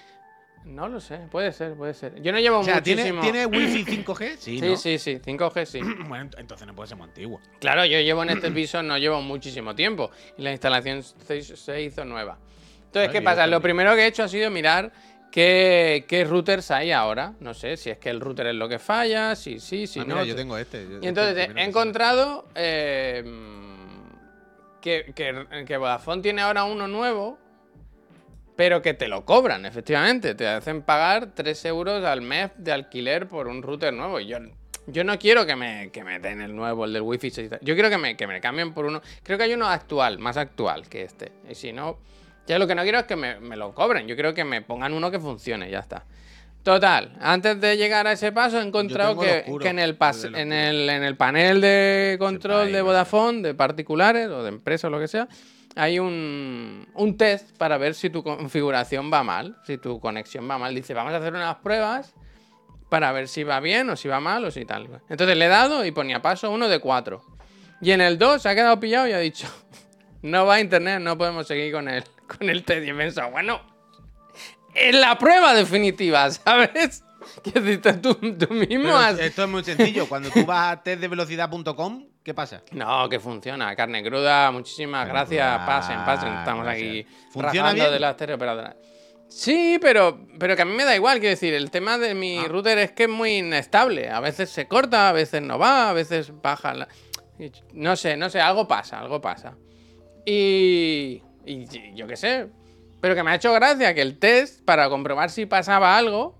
[0.66, 2.22] No lo sé, puede ser, puede ser.
[2.22, 3.22] Yo no llevo O sea, ¿tiene, muchísimo.
[3.22, 4.36] ¿tiene wifi 5G?
[4.38, 4.78] Sí, Sí, ¿no?
[4.78, 5.80] sí, sí, 5G sí.
[6.08, 7.40] Bueno, ent- entonces no puede ser muy antiguo.
[7.60, 10.12] Claro, yo llevo en este piso, no llevo muchísimo tiempo.
[10.38, 12.38] Y la instalación se, se hizo nueva.
[12.86, 13.48] Entonces, ¿qué pasa?
[13.48, 14.92] Lo primero que he hecho ha sido mirar
[15.32, 17.34] qué, qué routers hay ahora.
[17.40, 20.04] No sé si es que el router es lo que falla, si sí, si Ah,
[20.04, 20.16] no.
[20.16, 20.84] mira, yo si- tengo este.
[20.90, 23.24] yo- Y entonces este he primero que encontrado eh,
[24.82, 27.38] que, que, que Vodafone tiene ahora uno nuevo,
[28.56, 30.36] pero que te lo cobran, efectivamente.
[30.36, 34.20] Te hacen pagar 3 euros al mes de alquiler por un router nuevo.
[34.20, 34.38] Y yo,
[34.88, 37.50] yo no quiero que me, que me den el nuevo, el del Wi-Fi 6.
[37.62, 39.02] Yo quiero que me, que me cambien por uno.
[39.24, 41.32] Creo que hay uno actual, más actual que este.
[41.50, 41.98] Y si no,
[42.48, 44.08] ya lo que no quiero es que me, me lo cobren.
[44.08, 46.06] Yo quiero que me pongan uno que funcione, ya está.
[46.64, 50.54] Total, antes de llegar a ese paso he encontrado que, que en, el pas- en,
[50.54, 52.82] el, en el panel de control de.
[52.84, 55.28] Vodafone, de particulares o de empresas o lo que sea,
[55.76, 60.58] hay un, un test para ver si tu configuración va mal, si tu conexión va
[60.58, 60.76] mal.
[60.76, 62.14] Dice, vamos a hacer unas pruebas
[62.90, 65.02] para ver si va bien o si va mal o si tal.
[65.10, 67.24] Entonces le he dado y ponía paso uno de cuatro.
[67.82, 69.48] Y en el 2 se ha quedado pillado y ha dicho,
[70.22, 72.86] no va a internet, no podemos seguir con el, con el test.
[72.86, 73.62] Y he pensado, bueno,
[74.76, 77.04] es la prueba definitiva, ¿sabes?
[77.44, 79.20] Que tú, tú mismo Pero has...
[79.20, 80.10] esto es muy sencillo.
[80.10, 82.62] Cuando tú vas a testdevelocidad.com, ¿qué pasa?
[82.72, 83.76] No, que funciona.
[83.76, 85.48] Carne cruda, muchísimas Carne gracias.
[85.56, 86.34] cruda, Pasen, pasen.
[86.34, 86.88] Estamos gracias.
[86.90, 87.92] aquí ¿Funciona bien?
[87.92, 88.76] de las teleoperadoras.
[89.28, 91.20] Sí, pero, pero que a mí me da igual.
[91.20, 92.48] Quiero decir, el tema de mi Ah.
[92.50, 94.10] router es que es muy inestable.
[94.10, 96.74] A veces se corta, a veces no va, a veces baja.
[96.74, 96.88] la-
[97.74, 99.56] No sé, no sé, algo pasa, algo pasa.
[100.26, 102.48] Y, y yo qué sé.
[103.00, 106.38] Pero que me ha hecho gracia que el test para comprobar si pasaba algo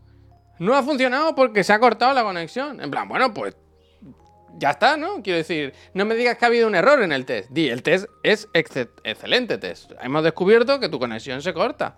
[0.60, 2.80] no ha funcionado porque se ha cortado la conexión.
[2.82, 3.56] En plan, bueno, pues
[4.58, 5.22] ya está, ¿no?
[5.24, 7.50] Quiero decir, no me digas que ha habido un error en el test.
[7.52, 9.92] Di, el test es exce- excelente test.
[10.02, 11.98] Hemos descubierto que tu conexión se corta.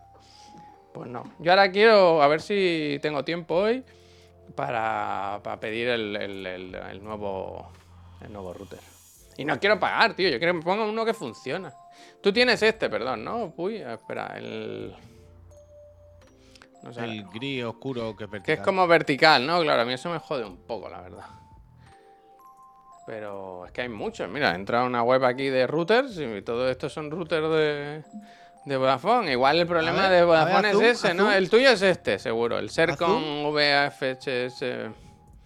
[0.94, 1.24] Pues no.
[1.40, 3.84] Yo ahora quiero a ver si tengo tiempo hoy
[4.56, 7.72] para, para pedir el, el- el- el nuevo,
[8.22, 8.80] el nuevo router.
[9.38, 10.30] Y no quiero pagar, tío.
[10.30, 11.74] Yo quiero que me pongan uno que funciona.
[12.22, 13.54] Tú tienes este, perdón, ¿no?
[13.58, 14.96] Uy, espera, el...
[16.84, 17.04] No sé.
[17.04, 18.44] El gris oscuro que vertical.
[18.46, 19.62] Que es como vertical, ¿no?
[19.62, 21.26] Claro, a mí eso me jode un poco, la verdad.
[23.06, 24.30] Pero es que hay muchos.
[24.30, 28.04] Mira, he entrado a una web aquí de routers y todos estos son routers de,
[28.66, 29.32] de Vodafone.
[29.32, 31.32] Igual el problema ver, de a ver, Vodafone azul, es ese, ¿no?
[31.32, 32.58] El tuyo es este, seguro.
[32.60, 33.06] El ser ¿Azul?
[33.08, 34.64] con VHS.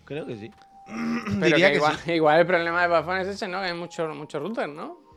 [0.06, 0.52] Creo que sí.
[0.86, 0.96] Pero
[1.46, 2.12] Diría que que igual, sí.
[2.14, 3.60] igual el problema de Vodafone es ese, ¿no?
[3.62, 5.08] Que hay muchos muchos routers, ¿no?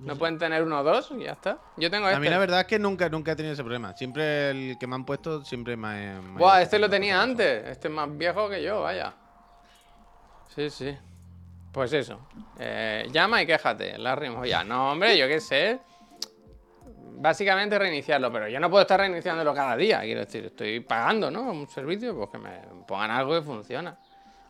[0.00, 1.58] No pueden tener uno o dos y ya está.
[1.76, 2.20] Yo tengo A este.
[2.20, 3.96] mí la verdad es que nunca, nunca he tenido ese problema.
[3.96, 7.66] Siempre el que me han puesto, siempre me Buah, este lo tenía antes.
[7.66, 9.12] Este es más viejo que yo, vaya.
[10.54, 10.96] Sí, sí.
[11.72, 12.18] Pues eso.
[12.58, 14.64] Eh, llama y quéjate, Larry Moya.
[14.64, 15.78] No, hombre, yo qué sé.
[17.20, 20.00] básicamente reiniciarlo, pero yo no puedo estar reiniciándolo cada día.
[20.00, 21.50] Quiero decir, estoy pagando, ¿no?
[21.50, 22.50] Un servicio, pues que me
[22.86, 23.98] pongan algo que funciona.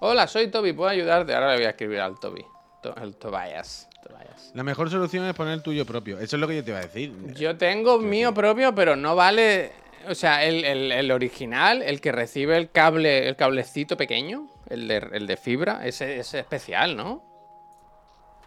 [0.01, 1.35] Hola, soy Toby, ¿puedo ayudarte?
[1.35, 2.45] Ahora le voy a escribir al Toby.
[2.83, 3.89] To- el Tobias.
[4.07, 4.53] Tobias.
[4.55, 6.19] La mejor solución es poner el tuyo propio.
[6.21, 7.13] Eso es lo que yo te iba a decir.
[7.35, 9.73] Yo tengo mío propio, pero no vale.
[10.09, 14.89] O sea, el, el- el original, el que recibe el cable, el cablecito pequeño, el
[14.89, 17.25] de, el de fibra, ese es especial, ¿no?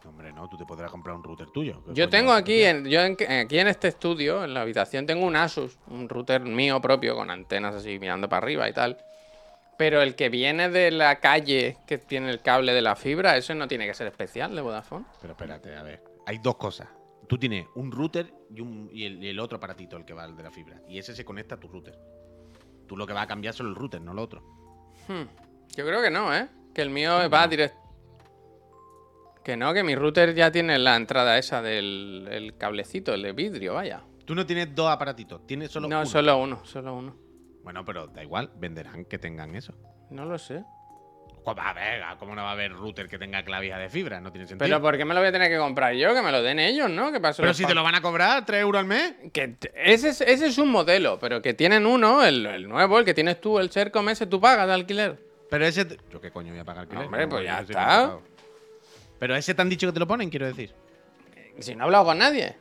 [0.03, 1.83] Hombre, no, tú te podrás comprar un router tuyo.
[1.85, 3.15] ¿Qué Yo tengo aquí, en, yo en-
[3.45, 7.29] aquí en este estudio, en la habitación, tengo un Asus, un router mío propio con
[7.29, 8.97] antenas así mirando para arriba y tal.
[9.77, 13.53] Pero el que viene de la calle, que tiene el cable de la fibra, eso
[13.53, 15.05] no tiene que ser especial de Vodafone.
[15.21, 16.03] Pero espérate, a ver.
[16.25, 16.87] Hay dos cosas.
[17.27, 20.35] Tú tienes un router y, un, y, el, el otro aparatito, el que va el
[20.35, 20.81] de la fibra.
[20.87, 21.97] Y ese se conecta a tu router.
[22.87, 24.41] Tú lo que vas a cambiar solo el router, no lo otro.
[25.07, 25.23] Hmm.
[25.75, 26.47] Yo creo que no, ¿eh?
[26.73, 27.77] Que el mío va directo.
[29.43, 33.31] Que no, que mi router ya tiene la entrada esa del el cablecito, el de
[33.31, 34.03] vidrio, vaya.
[34.25, 36.05] Tú no tienes dos aparatitos, tienes solo no, uno.
[36.05, 37.15] solo uno, solo uno.
[37.63, 39.73] Bueno, pero da igual, venderán que tengan eso.
[40.11, 40.63] No lo sé.
[41.43, 42.03] ¿Cómo va a haber?
[42.19, 44.21] ¿Cómo no va a haber router que tenga clavija de fibra?
[44.21, 44.67] No tiene sentido.
[44.67, 46.13] Pero ¿por qué me lo voy a tener que comprar yo?
[46.13, 47.11] Que me lo den ellos, ¿no?
[47.11, 47.41] ¿Qué pasó?
[47.41, 49.15] Pero si te lo van a cobrar, 3 euros al mes.
[49.33, 53.05] Que ese, es, ese es un modelo, pero que tienen uno, el, el nuevo, el
[53.05, 55.30] que tienes tú, el Sercom ese, tú pagas de alquiler.
[55.51, 55.85] Pero ese.
[56.11, 57.05] ¿Yo qué coño voy a pagar alquiler?
[57.05, 58.17] Hombre, pues yo ya está.
[59.19, 60.73] Pero ese te han dicho que te lo ponen, quiero decir.
[61.59, 62.55] Si no he hablado con nadie.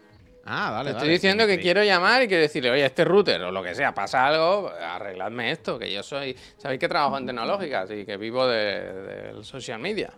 [0.45, 0.91] Ah, vale.
[0.91, 1.13] Te estoy vale.
[1.13, 1.61] diciendo que Sí.
[1.63, 5.53] quiero llamar y quiero decirle, oye, este router o lo que sea, pasa algo, arregladme
[5.53, 6.37] esto, que yo soy.
[6.59, 10.11] Sabéis que trabajo en tecnológicas y que vivo de- del social media.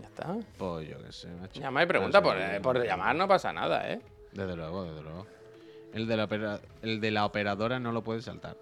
[0.00, 0.36] Ya está.
[0.56, 1.60] Pues yo qué sé, macho.
[1.60, 4.00] Llama y pregunta, por, eh, por llamar no pasa nada, ¿eh?
[4.32, 5.26] Desde luego, desde luego.
[5.92, 8.56] El de, la opera- el de la operadora no lo puedes saltar.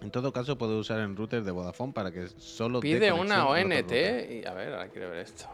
[0.00, 3.92] En todo caso, puedes usar en router de Vodafone para que solo Pide una ONT
[3.92, 5.46] y a ver, ahora quiero ver esto.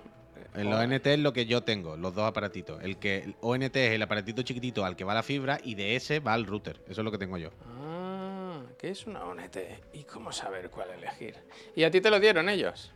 [0.55, 2.83] El ONT es lo que yo tengo, los dos aparatitos.
[2.83, 5.97] El que el ONT es el aparatito chiquitito al que va la fibra y de
[5.97, 6.81] ese va al router.
[6.89, 7.51] Eso es lo que tengo yo.
[7.67, 9.57] Ah, ¿qué es una ONT?
[9.95, 11.37] ¿Y cómo saber cuál elegir?
[11.75, 12.93] ¿Y a ti te lo dieron ellos?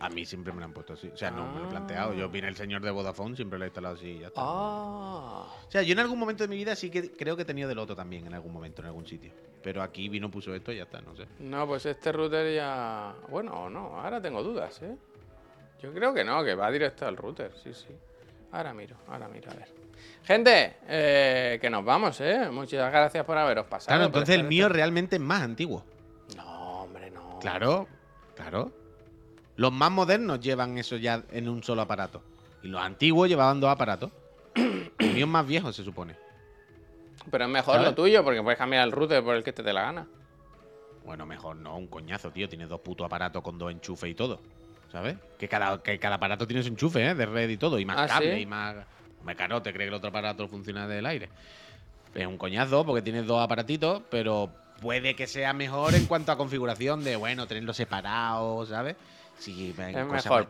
[0.00, 1.08] A mí siempre me lo han puesto así.
[1.08, 2.14] O sea, no me lo he planteado.
[2.14, 4.40] Yo vine el señor de Vodafone, siempre lo he instalado así y ya está.
[4.42, 5.46] Ah.
[5.66, 7.68] O sea, yo en algún momento de mi vida sí que creo que he tenido
[7.68, 9.30] del otro también, en algún momento, en algún sitio.
[9.62, 11.26] Pero aquí vino, puso esto y ya está, no sé.
[11.40, 13.14] No, pues este router ya.
[13.28, 14.96] Bueno, o no, ahora tengo dudas, ¿eh?
[15.82, 17.94] Yo creo que no, que va directo al router, sí, sí.
[18.52, 19.68] Ahora miro, ahora miro, a ver.
[20.24, 22.48] Gente, eh, que nos vamos, ¿eh?
[22.50, 23.88] Muchas gracias por haberos pasado.
[23.96, 25.84] Claro, entonces el mío este- realmente es más antiguo.
[26.36, 27.38] No, hombre, no.
[27.38, 27.86] Claro,
[28.34, 28.72] claro.
[29.60, 32.22] Los más modernos llevan eso ya en un solo aparato.
[32.62, 34.10] Y los antiguos llevaban dos aparatos.
[34.54, 36.16] El mío es más viejo, se supone.
[37.30, 37.90] Pero es mejor ¿Sabes?
[37.90, 40.06] lo tuyo, porque puedes cambiar el router por el que te dé la gana.
[41.04, 42.48] Bueno, mejor no, un coñazo, tío.
[42.48, 44.40] Tienes dos putos aparatos con dos enchufes y todo.
[44.90, 45.18] ¿Sabes?
[45.38, 47.14] Que cada, que cada aparato tiene su enchufe, ¿eh?
[47.14, 47.78] De red y todo.
[47.78, 48.40] Y más ¿Ah, cable sí?
[48.40, 48.76] y más.
[49.26, 51.28] Me caro, te cree que el otro aparato funciona del aire.
[52.14, 54.50] Es un coñazo porque tienes dos aparatitos, pero
[54.80, 58.96] puede que sea mejor en cuanto a configuración de, bueno, tenerlos separados, ¿sabes?
[59.40, 60.46] Sí, en Es mejor.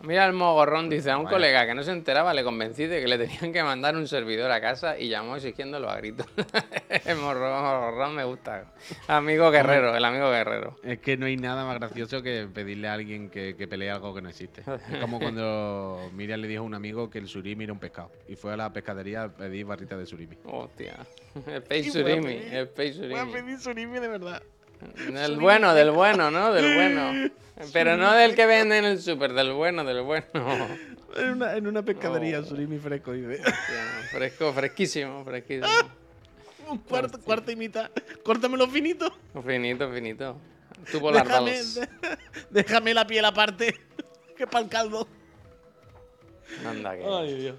[0.00, 1.36] Mira el mogorrón, dice, a un Vaya.
[1.36, 4.50] colega que no se enteraba le convencí de que le tenían que mandar un servidor
[4.50, 6.26] a casa y llamó exigiéndolo a gritos.
[7.04, 8.72] el mogorrón me gusta.
[9.06, 10.76] Amigo guerrero, el amigo guerrero.
[10.82, 14.14] Es que no hay nada más gracioso que pedirle a alguien que, que pelee algo
[14.14, 14.62] que no existe.
[14.90, 18.10] Es como cuando Miriam le dijo a un amigo que el surimi era un pescado.
[18.28, 20.38] Y fue a la pescadería a pedir barritas de surimi.
[20.44, 20.96] Hostia.
[21.46, 23.32] El Space voy a Surimi, pedir- el Space Surimi.
[23.32, 24.42] pedir surimi de verdad.
[25.12, 26.52] Del bueno, del bueno, ¿no?
[26.52, 27.30] Del bueno.
[27.72, 30.26] Pero no del que venden en el súper, del bueno, del bueno.
[31.16, 32.44] En una, en una pescadería, Oh.
[32.44, 33.12] surimi fresco.
[33.12, 33.40] Dice.
[34.10, 35.66] fresco, fresquísimo, fresquísimo.
[36.68, 37.90] un cuarto, cuarto y mitad.
[38.22, 39.10] Córtamelo finito.
[39.46, 40.36] Finito, finito.
[40.92, 41.58] Tuvo las Déjame,
[42.50, 43.74] déjame la piel aparte.
[44.36, 45.08] Que para el caldo.
[46.66, 47.56] Anda que- Ay, Dios.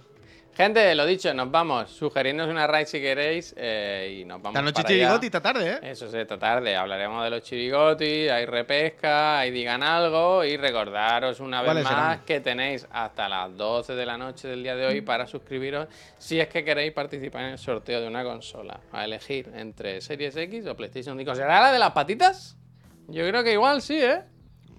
[0.58, 1.92] Gente, lo dicho, nos vamos.
[1.92, 4.98] Sugerirnos una raid si queréis eh, y nos vamos Esta noche para allá.
[5.04, 5.80] chirigoti, esta tarde, ¿eh?
[5.84, 6.76] Eso es esta tarde.
[6.76, 11.94] Hablaremos de los chirigotis, hay repesca, hay digan algo y recordaros una vez ¿Cuáles más
[11.94, 12.20] serán?
[12.26, 16.40] que tenéis hasta las 12 de la noche del día de hoy para suscribiros si
[16.40, 18.80] es que queréis participar en el sorteo de una consola.
[18.92, 21.36] A elegir entre Series X o PlayStation 5.
[21.36, 22.58] ¿Será la de las patitas?
[23.10, 24.24] Yo creo que igual sí, ¿eh?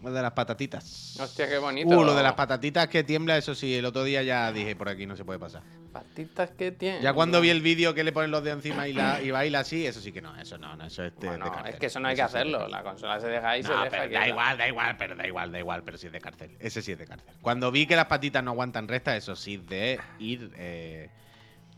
[0.03, 1.17] Lo de las patatitas.
[1.21, 1.89] Hostia, qué bonito.
[1.89, 4.89] Uh, lo de las patatitas que tiembla, eso sí, el otro día ya dije por
[4.89, 5.63] aquí no se puede pasar.
[5.93, 7.01] Patitas que tiene.
[7.01, 9.61] Ya cuando vi el vídeo que le ponen los dedos encima y, la, y baila
[9.61, 11.75] así, eso sí que no, eso no, no eso es de, Bueno, de cárcel.
[11.75, 12.69] es que eso no hay que es de hacerlo.
[12.69, 15.27] La consola se deja ahí, se No, deja pero da igual, da igual, pero da
[15.27, 16.57] igual, da igual, pero sí es de cárcel.
[16.61, 17.35] Ese sí es de cárcel.
[17.41, 21.09] Cuando vi que las patitas no aguantan recta, eso sí de ir eh,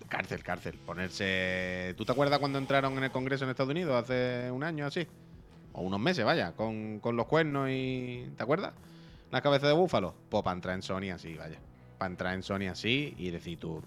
[0.08, 0.74] cárcel, cárcel.
[0.84, 1.94] Ponerse.
[1.96, 5.06] ¿Tú te acuerdas cuando entraron en el Congreso en Estados Unidos hace un año así?
[5.80, 8.30] Unos meses, vaya, con, con los cuernos y.
[8.36, 8.72] ¿Te acuerdas?
[9.30, 10.14] La cabeza de búfalo.
[10.28, 11.58] Pues para entrar en Sony así, vaya.
[11.98, 13.82] Para entrar en Sony así y decir tú.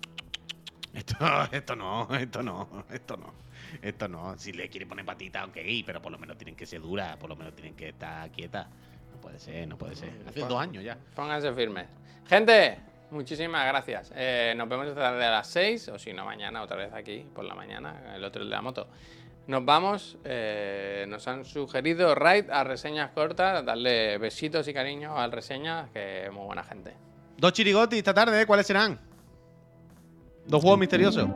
[0.94, 1.16] Esto,
[1.52, 3.34] esto no, esto no, esto no.
[3.82, 4.38] Esto no.
[4.38, 7.30] Si le quiere poner patita, ok, pero por lo menos tienen que ser duras, por
[7.30, 8.68] lo menos tienen que estar quietas.
[9.12, 10.12] No puede ser, no puede ser.
[10.28, 10.98] Hace dos años ya.
[11.16, 11.88] Pónganse firmes.
[12.28, 12.78] Gente,
[13.12, 14.14] muchísimas gracias.
[14.16, 17.26] Eh, nos vemos esta tarde a las 6, o si no, mañana otra vez aquí
[17.34, 18.88] por la mañana, el otro de la moto.
[19.48, 20.18] Nos vamos.
[20.24, 26.26] eh, nos han sugerido raid a reseñas cortas, darle besitos y cariños al reseña, que
[26.26, 26.96] es muy buena gente.
[27.38, 28.46] Dos chirigotis esta tarde, ¿eh?
[28.46, 29.00] ¿cuáles serán?
[30.46, 31.28] Dos juegos misteriosos.